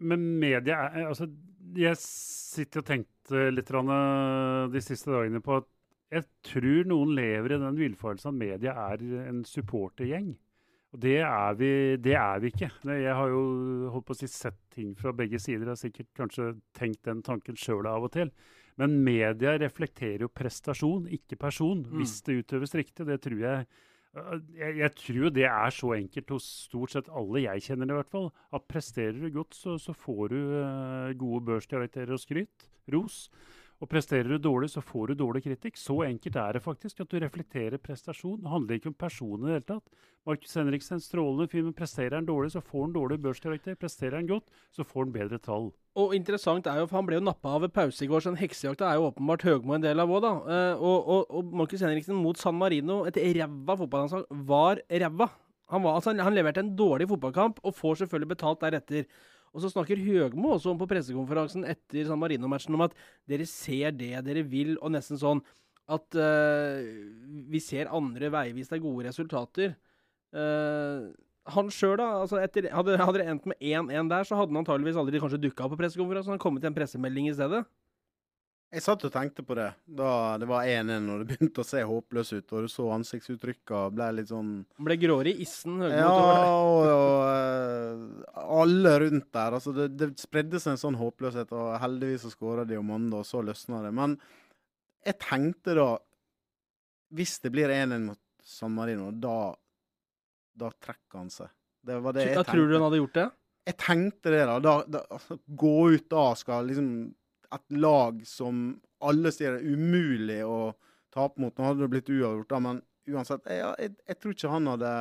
[0.00, 1.26] Men media altså,
[1.76, 5.68] Jeg sitter og tenkte litt de siste dagene på at
[6.12, 10.32] jeg tror noen lever i den villfarelsen at media er en supportergjeng.
[10.92, 11.70] Og det er, vi,
[12.04, 12.68] det er vi ikke.
[12.84, 13.44] Jeg har jo
[13.94, 15.64] holdt på å si sett ting fra begge sider.
[15.64, 18.32] Jeg har sikkert kanskje tenkt den tanken sjøl av og til.
[18.80, 21.96] Men media reflekterer jo prestasjon, ikke person, mm.
[21.96, 23.06] hvis det utøves riktig.
[23.08, 23.66] Det tror jeg,
[24.20, 27.98] øh, jeg Jeg tror det er så enkelt hos stort sett alle jeg kjenner, i
[28.00, 28.28] hvert fall.
[28.52, 32.68] At presterer du godt, så, så får du uh, gode børskarakterer og skryt.
[32.92, 33.30] Ros.
[33.82, 35.78] Og presterer du dårlig, så får du dårlig kritikk.
[35.80, 38.38] Så enkelt er det faktisk at du reflekterer prestasjon.
[38.38, 40.08] Det handler ikke om personen i det hele tatt.
[40.28, 43.74] Markus Henriksen, strålende fyr, men presterer han dårlig, så får han dårlig børskarakter.
[43.80, 45.72] Presterer han godt, så får han bedre tall.
[45.98, 48.40] Og interessant er jo, for Han ble jo nappa av pause i går, så den
[48.40, 50.28] heksejakta er jo åpenbart Høgmo en del av òg.
[50.46, 55.32] Uh, og, og, og Markus Henriksen mot San Marino, et ræva fotballandslag, var ræva.
[55.74, 59.10] Han, altså, han leverte en dårlig fotballkamp, og får selvfølgelig betalt deretter.
[59.52, 62.94] Og så snakker Høgmo også om på pressekonferansen etter San Marino-matchen om at
[63.28, 65.42] dere ser det dere vil, og nesten sånn
[65.92, 66.80] at uh,
[67.52, 69.74] vi ser andre veier hvis det er gode resultater.
[70.32, 71.12] Uh,
[71.52, 72.08] han sjøl, da.
[72.22, 75.42] Altså etter, hadde, hadde det endt med 1-1 der, så hadde han antageligvis aldri kanskje
[75.42, 76.36] dukka opp på pressekonferansen.
[76.36, 77.64] Han kommet til en pressemelding i stedet.
[78.72, 81.82] Jeg satt og tenkte på det da det var 1-1 og det begynte å se
[81.84, 82.54] håpløs ut.
[82.56, 85.76] Og du så ansiktsuttrykka ble litt sånn Ble gråere i issen?
[85.92, 89.58] Ja, og, og uh, alle rundt der.
[89.58, 93.28] Altså, det, det, spredde seg en sånn håpløshet, og heldigvis så skåra om mandag, og
[93.28, 93.92] så løsna det.
[93.96, 94.16] Men
[95.04, 95.88] jeg tenkte da
[97.12, 99.52] Hvis det blir 1-1 mot San Marino, da,
[100.56, 101.52] da trekker han seg.
[101.84, 102.52] Det var det jeg tenkte.
[102.54, 103.30] Tror du han hadde gjort det?
[103.68, 104.54] Jeg tenkte det, da.
[104.64, 106.94] da, da altså, gå ut da skal liksom
[107.52, 108.62] et lag som
[109.02, 110.72] alle sier er umulig å
[111.12, 111.54] tape mot.
[111.56, 112.80] Nå hadde det blitt uavgjort, da, men
[113.12, 114.92] uansett jeg, jeg, jeg, tror ikke han hadde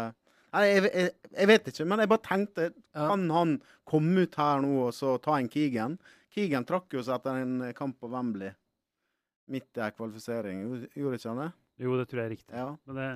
[0.51, 2.63] Nei, jeg, jeg, vet ikke, men jeg bare tenkte.
[2.91, 3.53] Kan han
[3.87, 5.95] komme ut her nå og så ta en Keegan?
[6.35, 8.51] Keegan trakk jo seg etter en kamp på Wembley
[9.51, 10.63] midt i ei kvalifisering.
[10.95, 11.49] Gjorde ikke han det?
[11.81, 12.55] Jo, det tror jeg er riktig.
[12.55, 12.67] Ja.
[12.87, 13.07] Men det,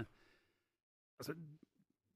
[1.20, 1.36] altså,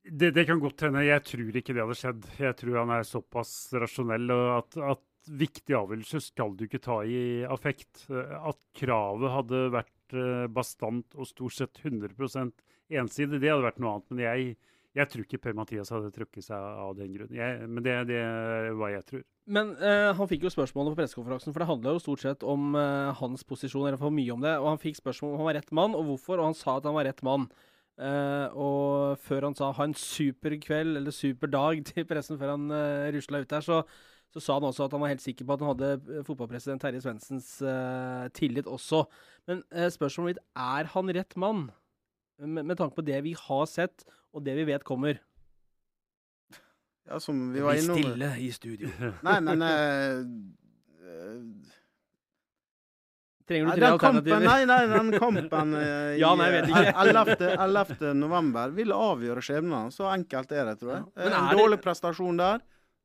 [0.09, 1.05] det, det, kan godt hende.
[1.07, 2.31] Jeg tror ikke det hadde skjedd.
[2.39, 7.45] Jeg tror han er såpass rasjonell at, at viktige avgjørelser skal du ikke ta i
[7.47, 8.07] affekt.
[8.09, 12.53] At kravet hadde vært eh, bastant og stort sett 100%
[12.99, 14.09] ensidig, det hadde vært noe annet.
[14.11, 14.57] Men jeg,
[14.97, 17.33] jeg tror ikke Per-Mathias hadde trukket seg av den grunn.
[17.69, 19.25] Men det, det, er hva jeg tror.
[19.49, 22.73] Men eh, han fikk jo spørsmålet på pressekonferansen, for det handla jo stort sett om
[22.77, 24.55] eh, hans posisjon, eller for mye om det.
[24.61, 26.89] Og han fikk spørsmål om han var rett mann, og hvorfor, og han sa at
[26.89, 27.49] han var rett mann.
[27.99, 32.55] Uh, og før han sa 'ha en super kveld' eller 'super dag' til pressen før
[32.55, 33.83] han uh, rusla ut der, så
[34.33, 36.83] så sa han også at han var helt sikker på at han hadde eh, fotballpresident
[36.83, 39.03] Terje Svendsens uh, tillit også.
[39.49, 41.69] Men uh, spørsmålet mitt er han rett mann,
[42.39, 45.17] med, med, tanke på det vi har sett, og det vi vet kommer?
[47.09, 48.93] Ja, som vi var innom Bli stille i studio.
[49.27, 50.21] Nei, men uh,
[53.49, 54.45] Trenger du tre den kampen, alternativer?
[54.45, 56.83] nei, nei, den kampen eh, Ja, nei, jeg vet ikke.
[56.85, 57.47] i 11.
[57.65, 58.11] 11.
[58.19, 59.89] november vil avgjøre skjebnen.
[59.93, 61.07] Så enkelt er det, tror jeg.
[61.17, 62.61] Men en dårlig det- prestasjon der,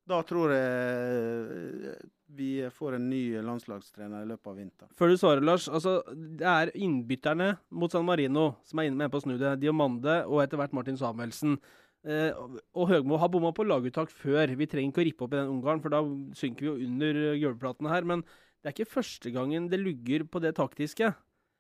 [0.07, 1.95] da tror jeg
[2.35, 4.91] vi får en ny landslagstrener i løpet av vinteren.
[4.99, 5.69] Før du svarer, Lars.
[5.69, 9.61] altså Det er innbytterne mot San Marino som er inne med på å snu det.
[9.63, 11.59] Diomande og etter hvert Martin Samuelsen.
[12.05, 12.33] Eh,
[12.75, 14.57] og- Høgmo har bomma på laguttak før.
[14.57, 16.03] Vi trenger ikke å rippe opp i den Ungarn, for da
[16.35, 18.03] synker vi jo under gulvplatene her.
[18.05, 18.23] Men
[18.63, 21.15] det er ikke første gangen det lugger på det taktiske.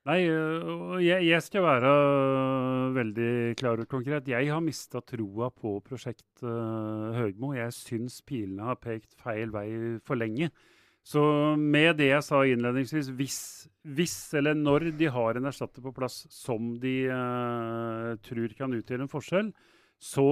[0.04, 4.26] Nei, øh, jeg, jeg skal være øh, veldig klar og konkret.
[4.28, 7.54] Jeg har mista troa på prosjekt uh, Høgmo.
[7.56, 9.70] Jeg syns pilene har pekt feil vei
[10.04, 10.50] for lenge.
[11.04, 11.22] Så
[11.56, 13.38] med det jeg sa innledningsvis, hvis,
[13.96, 19.06] hvis eller når de har en erstatter på plass som de uh, tror kan utgjøre
[19.06, 19.54] en forskjell,
[19.96, 20.28] så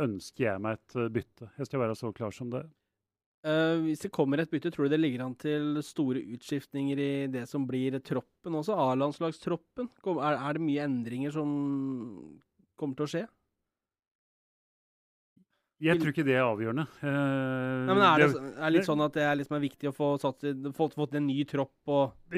[0.00, 1.52] ønsker jeg meg et bytte.
[1.60, 2.64] Jeg skal være så klar som det.
[3.40, 7.10] Eh, hvis det kommer et bytte, tror du det ligger an til store utskiftninger i
[7.32, 8.76] det som blir troppen også?
[8.76, 9.88] A-landslagstroppen?
[10.18, 11.52] Er, er det mye endringer som
[12.76, 13.22] kommer til å skje?
[15.80, 16.84] Jeg tror ikke det er avgjørende.
[17.00, 19.62] Uh, Nei, men er det, det- er det litt sånn at det er liksom er
[19.64, 20.44] viktig å få satt,
[20.76, 22.34] fått, fått en ny tropp og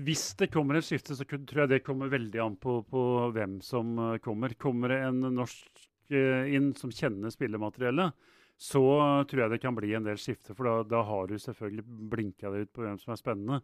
[0.00, 3.02] Hvis det kommer et skifte, så tror jeg det kommer veldig an på, på
[3.36, 4.54] hvem som eh, kommer.
[4.56, 8.16] Kommer det en norsk inn som kjenner spillemateriellet,
[8.60, 8.82] så
[9.28, 10.56] tror jeg det kan bli en del skifter.
[10.56, 13.60] For da, da har du selvfølgelig blinka det ut på hvem som er spennende.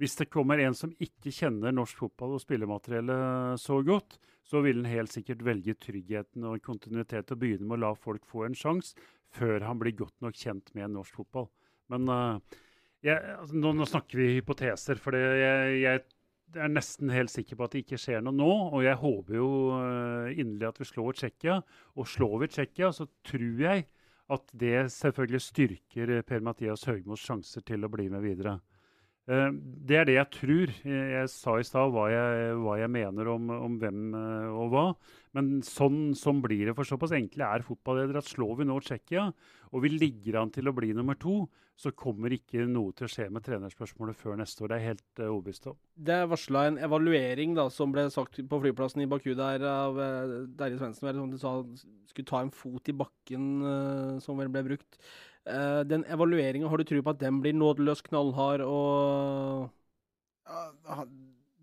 [0.00, 4.80] Hvis det kommer en som ikke kjenner norsk fotball og spillemateriellet så godt, så vil
[4.80, 8.56] han helt sikkert velge tryggheten og kontinuitet og begynne med å la folk få en
[8.56, 8.96] sjanse
[9.30, 11.46] før han blir godt nok kjent med norsk fotball.
[11.92, 12.56] Men uh,
[13.06, 16.02] jeg, altså, nå, nå snakker vi hypoteser, for det, jeg, jeg
[16.58, 18.50] er nesten helt sikker på at det ikke skjer noe nå.
[18.74, 21.60] Og jeg håper jo eh, inderlig at vi slår Tsjekkia.
[21.94, 23.86] Og slår vi Tsjekkia, så tror jeg
[24.30, 28.58] at det selvfølgelig styrker eh, Per-Mathias Høgmos sjanser til å bli med videre.
[29.28, 29.48] Eh,
[29.86, 30.74] det er det jeg tror.
[30.86, 32.08] Jeg, jeg sa i stad hva,
[32.62, 34.84] hva jeg mener om, om hvem eh, og hva.
[35.36, 36.76] Men sånn, sånn blir det.
[36.78, 39.28] For såpass enkle er fotballedere at slår vi nå Tsjekkia,
[39.70, 41.44] og vi ligger an til å bli nummer to,
[41.80, 44.72] så kommer ikke noe til å skje med trenerspørsmålet før neste år.
[44.72, 45.78] Det er helt overbevist om.
[45.94, 49.96] Det er varsla en evaluering, da, som ble sagt på flyplassen i Baku der av
[50.58, 51.08] Terje Svendsen.
[51.16, 51.54] Som sa
[52.10, 55.00] skulle ta en fot i bakken, eh, som vel ble brukt.
[55.44, 59.70] Eh, den evalueringa, har du tro på at den blir nådeløst knallhard og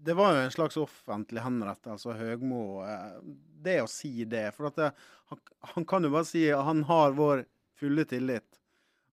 [0.07, 3.17] Det var jo en slags offentlig henrettelse av Høgmo, eh,
[3.61, 4.49] det å si det.
[4.55, 4.93] For det,
[5.29, 5.41] han,
[5.73, 7.43] han kan jo bare si at han har vår
[7.77, 8.47] fulle tillit.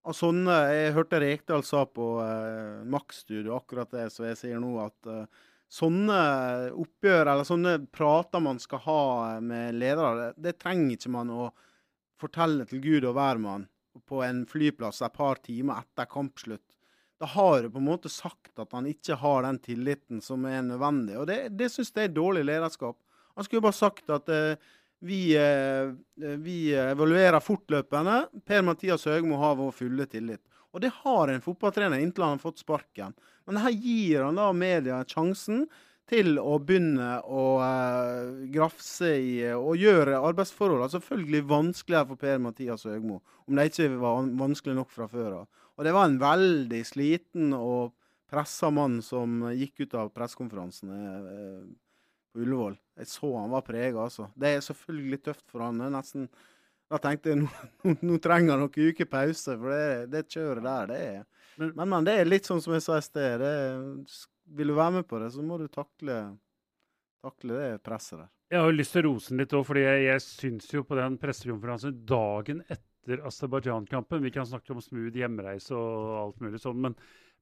[0.04, 4.74] Og sånne, Jeg hørte Rekdal sa på uh, Max-studio akkurat det som jeg sier nå,
[4.84, 5.24] at uh,
[5.72, 6.18] sånne
[6.76, 9.04] oppgjør eller sånne prater man skal ha
[9.40, 11.48] med ledere, det, det trenger ikke man å
[12.20, 13.64] fortelle til Gud og hvermann
[14.08, 16.78] på en flyplass et par timer etter kampslutt.
[17.20, 20.64] Da har du på en måte sagt at han ikke har den tilliten som er
[20.66, 21.18] nødvendig.
[21.20, 22.98] Og det, det syns jeg er dårlig lederskap.
[23.34, 24.58] Han skulle bare sagt at eh,
[25.04, 25.94] vi, eh,
[26.42, 28.18] vi evaluerer fortløpende.
[28.46, 30.42] Per-Mathias Høgmo har vår fulle tillit.
[30.74, 33.14] Og det har en fotballtrener inntil han har fått sparken.
[33.46, 35.68] Men her gir han da media sjansen
[36.10, 43.20] til å begynne å eh, grafse i og gjøre arbeidsforholdene selvfølgelig vanskeligere for Per-Mathias Høgmo.
[43.48, 45.62] Om det ikke var vanskelig nok fra før av.
[45.74, 47.94] Og det var en veldig sliten og
[48.30, 51.62] pressa mann som gikk ut av pressekonferansen eh,
[52.34, 52.76] på Ullevål.
[53.00, 54.28] Jeg så han var prega, altså.
[54.36, 55.80] Det er selvfølgelig tøft for han.
[55.94, 56.28] Nesten
[56.92, 60.90] Da tenkte jeg nå, nå, trenger han noen uker pause, for det, det kjøret der,
[60.92, 61.22] det er
[61.56, 63.42] men, men det er litt sånn som jeg sa i sted.
[63.42, 63.82] Det er,
[64.46, 66.18] vil du være med på det, så må du takle,
[67.24, 68.30] takle det presset der.
[68.52, 70.82] Jeg har jo lyst til å rose den litt òg, fordi jeg, jeg syns jo
[70.86, 76.60] på den pressekonferansen dagen etter Aserbajdsjan-kampen Vi kan snakke om smooth hjemreise og alt mulig
[76.62, 76.94] sånn, men,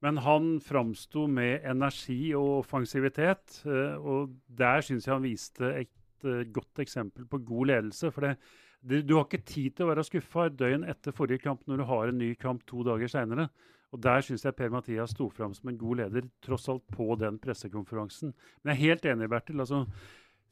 [0.02, 3.60] men han framsto med energi og offensivitet.
[3.66, 8.10] eh, Og der syns jeg han viste et eh, godt eksempel på god ledelse.
[8.14, 8.32] For det,
[8.80, 11.82] det, du har ikke tid til å være skuffa et døgn etter forrige kamp når
[11.82, 13.50] du har en ny kamp to dager seinere.
[13.92, 17.38] Og Der syns jeg Per-Mathias sto fram som en god leder, tross alt på den
[17.38, 18.32] pressekonferansen.
[18.62, 19.60] Men jeg er helt enig, Bertil.
[19.60, 19.86] altså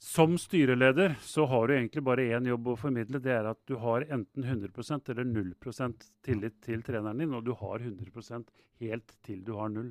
[0.01, 3.21] som styreleder så har du egentlig bare én jobb å formidle.
[3.21, 7.53] Det er at du har enten 100% eller 0% tillit til treneren din, og du
[7.53, 8.49] har 100%
[8.81, 9.91] helt til du har null.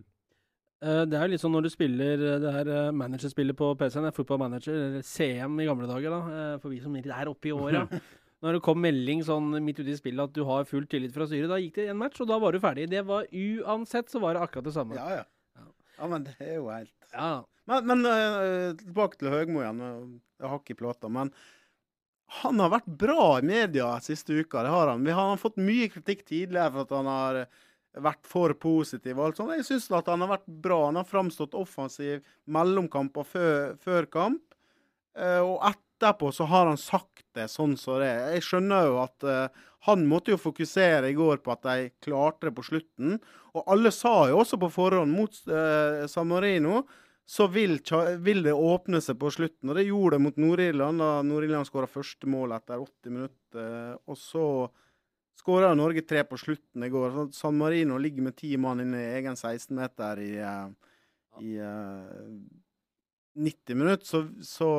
[0.82, 3.70] Eh, Det er jo litt sånn når du spiller eh, det her eh, managerspillet på
[3.78, 7.54] PC-en, Football Manager, eller CM i gamle dager, da, for vi som er oppe i
[7.54, 7.86] åra.
[8.40, 11.28] Når det kom melding sånn midt ute i spillet at du har full tillit fra
[11.28, 12.88] styret, da gikk det en match, og da var du ferdig.
[12.92, 14.96] Det var Uansett så var det akkurat det samme.
[14.96, 15.26] Ja, ja.
[16.00, 17.32] Ja, men det er jo helt Ja.
[17.70, 19.82] Men, men uh, tilbake til Høgmo igjen.
[20.40, 21.10] Jeg har ikke plata.
[21.12, 21.34] Men
[22.40, 24.64] han har vært bra i media siste uka.
[24.66, 25.04] Det har han.
[25.06, 27.40] Vi har, fått mye kritikk tidligere for at han har
[28.06, 29.18] vært for positiv.
[29.18, 29.56] og alt sånt.
[29.58, 30.80] Jeg syns at han har vært bra.
[30.88, 34.58] Han har framstått offensiv mellomkamper før, før kamp.
[35.18, 35.58] Eh, og
[36.00, 38.32] etterpå så har han sagt det sånn som det er.
[38.38, 42.50] Jeg skjønner jo at uh, han måtte jo fokusere i går på at de klarte
[42.50, 43.20] det på slutten.
[43.54, 46.84] Og alle sa jo også på forhånd mot uh, San Marino
[47.30, 47.78] så vil,
[48.26, 49.70] vil det åpne seg på slutten.
[49.70, 54.00] Og det gjorde det mot Nord-Irland, da Nord-Irland skåra første mål etter 80 minutter.
[54.10, 54.46] Og så
[55.38, 57.20] skåra Norge tre på slutten i går.
[57.38, 60.96] San Marino ligger med ti mann inne i egen 16-meter i, eh,
[61.46, 62.34] i eh,
[63.38, 64.06] 90 minutter.
[64.06, 64.70] Så, så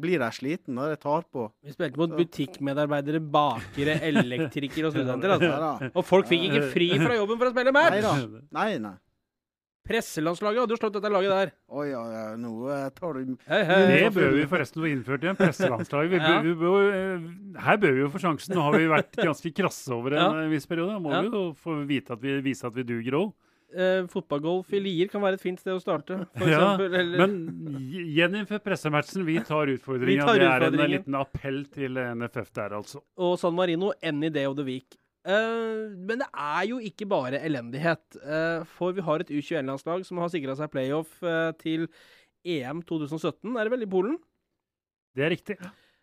[0.00, 1.46] blir de slitne når de tar på.
[1.64, 5.36] Vi spilte mot butikkmedarbeidere, bakere, elektrikere og studenter.
[5.36, 5.92] Altså.
[5.94, 8.02] Og folk fikk ikke fri fra jobben for å spille Nei match!
[8.02, 8.44] da.
[8.58, 8.96] Nei, nei.
[9.82, 11.48] Presselandslaget hadde jo slått dette laget der.
[11.74, 13.78] Oi, oi, oi, nå eh, tar du Hei, hei.
[13.90, 15.38] Det bør vi forresten få innført igjen.
[15.40, 16.12] Presselandslaget.
[16.12, 16.42] Vi bør, Ja.
[16.46, 18.54] vi bør, eh, her bør vi jo få sjansen.
[18.54, 20.44] Nå har vi vært ganske krasse over en Ja.
[20.44, 20.94] eh, viss periode.
[20.94, 21.22] Da må Ja.
[21.26, 23.32] vi jo få vite at vi, vise at vi duger òg.
[23.72, 26.18] Eh, fotballgolf i Lier kan være et fint sted å starte.
[26.36, 29.24] For Ja, eksempel, eller- men gj- gjeninnfør pressematchen.
[29.24, 30.26] Vi tar utfordringa.
[30.26, 33.00] Det er en liten appell til NFF der, altså.
[33.16, 34.98] og San Marino any day of the week.
[35.24, 38.02] Uh, men det er jo ikke bare elendighet.
[38.26, 41.86] Uh, for vi har et U21-landslag som har sikra seg playoff uh, til
[42.44, 44.18] EM 2017, er det vel, i Polen?
[45.14, 45.56] Det er riktig.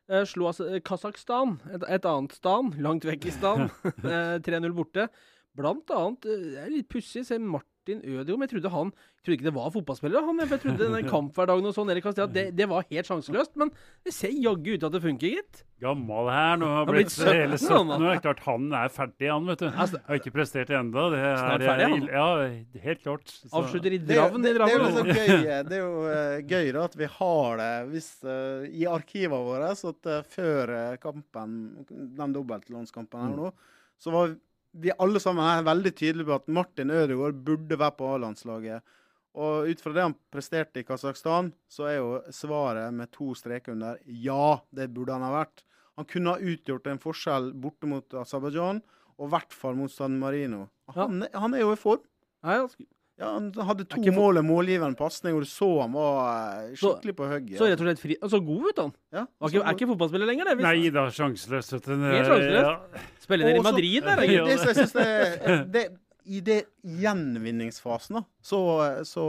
[0.10, 3.68] Uh, slo altså Kasakhstan, et, et annet stan, langt vekk i stan,
[4.08, 5.10] eh, 3-0 borte.
[5.58, 9.26] Blant annet, eh, det er litt pussig, se Martin Ødegaard, men jeg trodde han jeg
[9.26, 10.38] trodde ikke det var fotballspillere, han.
[10.40, 11.90] Jeg trodde den kamphverdagen og sånn,
[12.32, 13.52] det, det var helt sjanseløst.
[13.60, 13.72] Men
[14.08, 15.60] det ser jaggu ut til at det funker, gitt.
[15.84, 18.00] Gammal her nå, har blitt blitt 17 hele nå, 17 år.
[18.00, 19.68] Det er klart han er ferdig, han, vet du.
[19.74, 21.06] Altså, Har ikke prestert ennå.
[21.12, 22.08] Det Snart ferdig, han.
[22.16, 23.36] Ja, helt klart.
[23.36, 26.40] Så- Avslutter i draven, Dravn det, i det er jo gøy, det er jo eh,
[26.48, 29.74] gøy da, at vi har det hvis, uh, i arkivene våre.
[29.76, 31.60] Så at uh, før kampen,
[31.92, 33.52] den dobbeltlånskampen her nå,
[34.00, 34.32] så var
[34.72, 38.96] vi alle sammen er veldig tydelige på at Martin Ødegaard burde være på A-landslaget.
[39.40, 43.76] Og ut fra det han presterte i Kasakhstan, så er jo svaret med to streker
[43.76, 45.64] under ja, det burde han ha vært.
[46.00, 48.82] Han kunne ha utgjort en forskjell borte mot Aserbajdsjan,
[49.20, 50.68] og i hvert fall mot San Marino.
[50.96, 52.06] Han, han er jo i form.
[52.46, 52.88] Ja, sk-
[53.20, 56.62] Ja, Han hadde to ikke for- mål og målgivende pasning, og du så han var
[56.64, 57.58] eh, skikkelig på hugget.
[57.60, 58.16] Så rett og slett fri.
[58.24, 58.94] Og så god ut, han.
[59.12, 60.64] Ja, Var ikke, er ikke fotballspiller lenger, det.
[60.64, 61.74] Nei da, sjanseløs.
[61.76, 62.70] Er Helt sjanseløst.
[62.70, 63.04] Ja.
[63.26, 64.16] Spiller dere i Madrid, der.
[64.24, 64.48] Det, eller?
[64.48, 65.84] det som jeg synes er det,
[66.30, 68.60] I det gjenvinningsfasen, da, så,
[69.08, 69.26] så,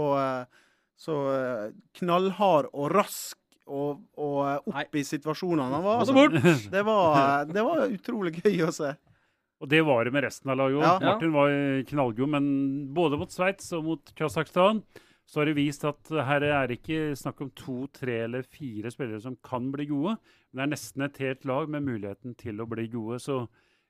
[1.00, 1.66] så eh,
[2.00, 3.36] knallhard og rask
[3.70, 6.02] og, og eh, opp i situasjonene han var.
[6.02, 6.68] Altså!
[6.70, 8.94] Det var, det var utrolig gøy å se.
[9.60, 10.84] Og det var det med resten av laget òg.
[11.04, 11.12] Ja.
[11.12, 11.50] Martin var
[11.90, 12.46] knallgod, men
[12.96, 14.82] både mot Sveits og mot Kasakhstan
[15.30, 18.90] så har det vist at her er det ikke snakk om to, tre eller fire
[18.90, 20.16] spillere som kan bli gode.
[20.50, 23.20] Men det er nesten et helt lag med muligheten til å bli gode.
[23.22, 23.36] Så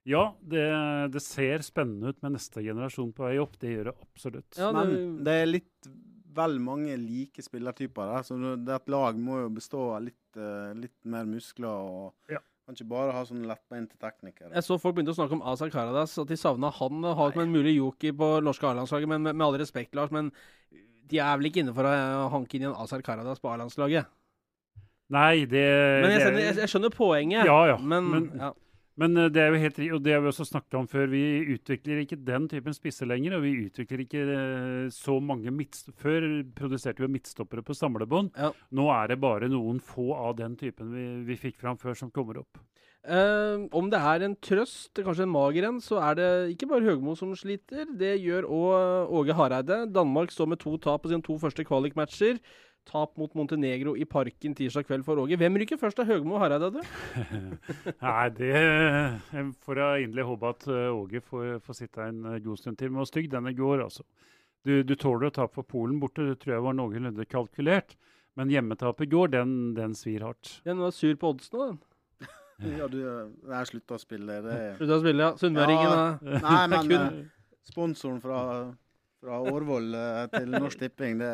[0.05, 0.67] ja, det,
[1.15, 3.57] det ser spennende ut med neste generasjon på vei opp.
[3.63, 4.59] Det gjør det absolutt.
[4.59, 5.91] Ja, det- Men det er litt
[6.35, 10.75] vel mange like spillertyper der, så det et lag må jo bestå av litt, eh,
[10.75, 11.67] litt mer muskler.
[11.69, 12.39] og Ja.
[12.71, 14.53] Kan ikke bare ha sånne lettbeinte teknikere.
[14.55, 17.33] Jeg så folk begynte å snakke om Azar Karadas, at de savna han eh, har
[17.35, 19.11] som en mulig joker på norske A-landslaget.
[19.11, 20.31] Men med, med all respekt, Lars, men
[21.11, 23.51] de er vel ikke inne for å eh, hanke inn i en Azar Karadas på
[23.51, 24.07] A-landslaget?
[25.11, 25.65] Nei, det
[26.05, 27.43] Men jeg det er- jeg, jeg skjønner poenget.
[27.51, 27.77] Ja, ja.
[27.83, 28.53] Men, Men, ja.
[29.01, 31.09] Men eh, det er jo helt og det har vi også snakket om før.
[31.13, 31.23] Vi
[31.55, 33.39] utvikler ikke den typen spisser lenger.
[33.39, 35.93] Og vi utvikler ikke eh, så mange midtst...
[36.01, 36.27] Før
[36.57, 38.35] produserte vi midtstoppere på samlebånd.
[38.37, 38.53] Ja.
[38.77, 42.13] Nå er det bare noen få av den typen vi, vi fikk fram før, som
[42.13, 42.61] kommer opp.
[43.01, 46.85] Uh, om det er en trøst, kanskje en mager en, så er det ikke bare
[46.85, 47.89] Høgmo som sliter.
[47.97, 49.79] Det gjør òg Åge Hareide.
[49.89, 52.43] Danmark står med to tap på sine to første kvalikmatcher.
[52.89, 55.37] Tap mot Montenegro i Parken tirsdag kveld for Åge.
[55.39, 56.81] Hvem ryker først av Høgmo og Hareide, du?
[58.03, 62.39] Nei, det jeg får jeg inderlig håpe at eh, Åge får, får sitte en eh,
[62.45, 62.91] god stund til.
[62.95, 64.07] Men stygg den i går, altså.
[64.67, 67.95] Du, du tåler å tape for Polen borte, det tror jeg var noenlunde kalkulert.
[68.39, 70.57] Men hjemmetapet i går, den, den svir hardt.
[70.67, 71.81] Den var sur på odds nå, den.
[72.81, 74.41] Ja, du, det er slutt å spille.
[74.45, 75.37] Det Slutt å spille, ja.
[75.41, 75.93] Sunnmøringen.
[75.95, 76.41] Ja, Ja.
[76.49, 78.41] Nei, men Kun- eh, sponsoren fra,
[79.23, 81.31] fra Årvoll eh, til Norsk Tipping, det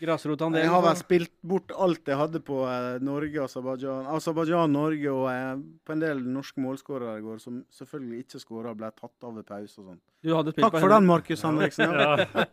[0.00, 0.66] Grasrotandelen.
[0.66, 4.08] Jeg har vel spilt bort alt jeg hadde på eh, Norge Aserbajdsjan.
[4.16, 8.74] Aserbajdsjan, Norge og eh, på en del norske målskårere i går, som selvfølgelig ikke skåra
[8.76, 10.02] ble tatt av ved pause og sånn.
[10.26, 11.92] Takk for den, Markus Henriksen.
[11.96, 12.16] Ja.
[12.26, 12.44] Ja.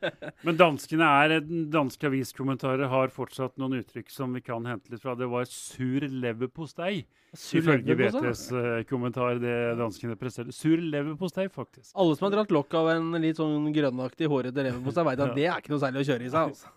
[0.45, 1.33] Men danskene er,
[1.73, 5.15] danske aviskommentarer har fortsatt noen uttrykk som vi kan hente litt fra.
[5.17, 7.97] Det var sur leverpostei, ifølge?
[7.97, 9.41] VTs eh, kommentar.
[9.41, 10.55] det danskene presterte.
[10.55, 11.91] Sur leverpostei, faktisk.
[11.95, 15.49] Alle som har dratt lokk av en litt sånn grønnaktig hårete leverpostei, veit at det
[15.49, 16.53] er ikke noe særlig å kjøre i seg.
[16.53, 16.73] altså.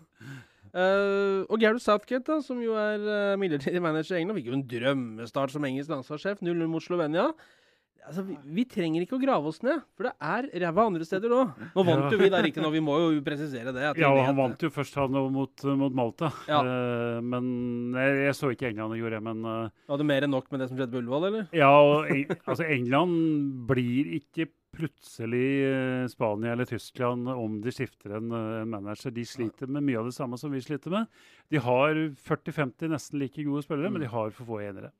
[0.77, 4.57] Eh, og Gareth Southgate, da, som jo er uh, midlertidig manager i England, fikk jo
[4.57, 6.43] en drømmestart som engelsk landslagssjef.
[6.43, 7.31] 0-0 mot Slovenia.
[8.07, 11.33] Altså, vi, vi trenger ikke å grave oss ned, for det er ræva andre steder
[11.35, 11.57] òg.
[11.73, 12.11] Nå vant Ja.
[12.13, 13.83] jo vi da riktignok, vi må jo presisere det.
[13.99, 16.29] Ja, og han vant jo først han mot, mot Malta.
[16.47, 16.61] Ja.
[16.63, 17.49] Uh, men
[17.97, 20.63] jeg, jeg så ikke England, og gjorde det, men uh, hadde mer enn nok med
[20.63, 21.49] det som skjedde på Ullevål, eller?
[21.57, 22.07] Ja, og
[22.45, 24.47] altså England blir ikke
[24.77, 29.13] plutselig eh, Spania eller Tyskland om de skifter en, eh, en manager.
[29.15, 31.07] De sliter med mye av det samme som vi sliter med.
[31.51, 31.97] De har
[32.27, 34.93] 40-50 nesten like gode spillere, men de har for få enere.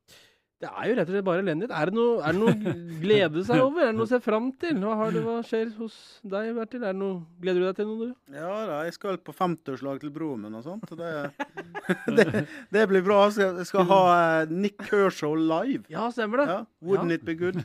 [0.58, 1.70] Det er jo rett og slett bare elendighet.
[1.78, 3.84] Er det noe, er det noe å glede seg over?
[3.84, 4.80] Er det noe å se fram til?
[4.82, 6.82] Hva, har du, hva skjer hos deg, Bertil?
[6.82, 8.34] Er det noe, gleder du deg til noe, du?
[8.34, 10.90] Ja da, jeg skal på 50-årslag til broren min og sånt.
[10.98, 11.12] Det,
[12.18, 12.26] det,
[12.74, 13.20] det blir bra.
[13.38, 14.02] Jeg skal, ha
[14.42, 15.86] eh, Nick Kershaw live.
[15.94, 16.50] Ja, stemmer det.
[16.56, 16.60] Ja,
[16.90, 17.20] Wouldn't Ja.
[17.22, 17.62] it be good?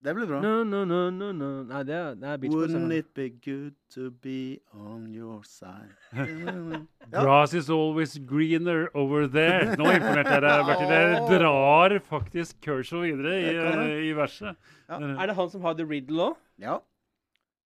[0.00, 0.38] Det blir bra.
[0.40, 1.48] No, no, no, no, no.
[1.68, 2.70] Nei, det er, det er Beach Boys.
[2.72, 5.92] Wouldn't it be good to be on your side?
[7.10, 7.24] Ja.
[7.24, 9.74] Grass is always greener over there.
[9.74, 10.92] Nå imponerte jeg deg, Bertil.
[10.94, 14.54] Jeg drar faktisk Kershaw videre i, eh, i verset.
[14.86, 15.00] Ja.
[15.00, 16.36] Er det han som har The Riddle òg?
[16.62, 16.76] Ja.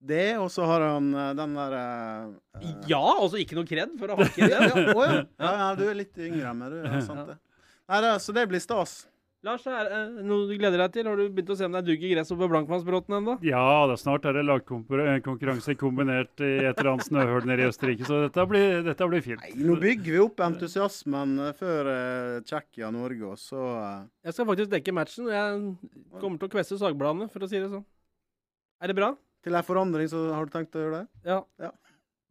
[0.01, 4.15] Det, og så har han eh, den der uh, Ja, altså ikke noe kred for
[4.15, 4.87] å ha ja, ja.
[4.89, 6.81] ja, ja, du er litt yngre enn meg, du.
[6.89, 7.37] Ja, sant det.
[7.85, 9.03] Nei, det, så det blir stas.
[9.45, 11.09] Lars, er det noe du gleder deg til?
[11.11, 13.35] Har du begynt å se om det er dugg i gress oppe på Blankmannsbråten ennå?
[13.45, 17.69] Ja, det er snart er det lagkonkurranse kombinert i et eller annet snøhull nede i
[17.69, 19.45] Østerrike, så dette blir, dette blir fint.
[19.61, 24.07] Nå bygger vi opp entusiasmen eh, før uh, Tsjekkia-Norge, og så uh...
[24.25, 27.69] Jeg skal faktisk dekke matchen, jeg kommer til å kvesse sagbladene, for å si det
[27.69, 27.85] sånn.
[28.81, 29.13] Er det bra?
[29.45, 31.29] Til ei forandring, så har du tenkt å gjøre det?
[31.35, 31.43] Ja.
[31.61, 31.75] Ja.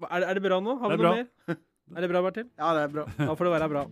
[0.09, 0.79] Er, det- er det bra nå?
[0.81, 1.61] Har Det vi er noe mer?
[1.93, 2.49] Er det bra, Bertil?
[2.57, 3.07] Ja, det er bra.
[3.21, 3.87] Da får det være bra.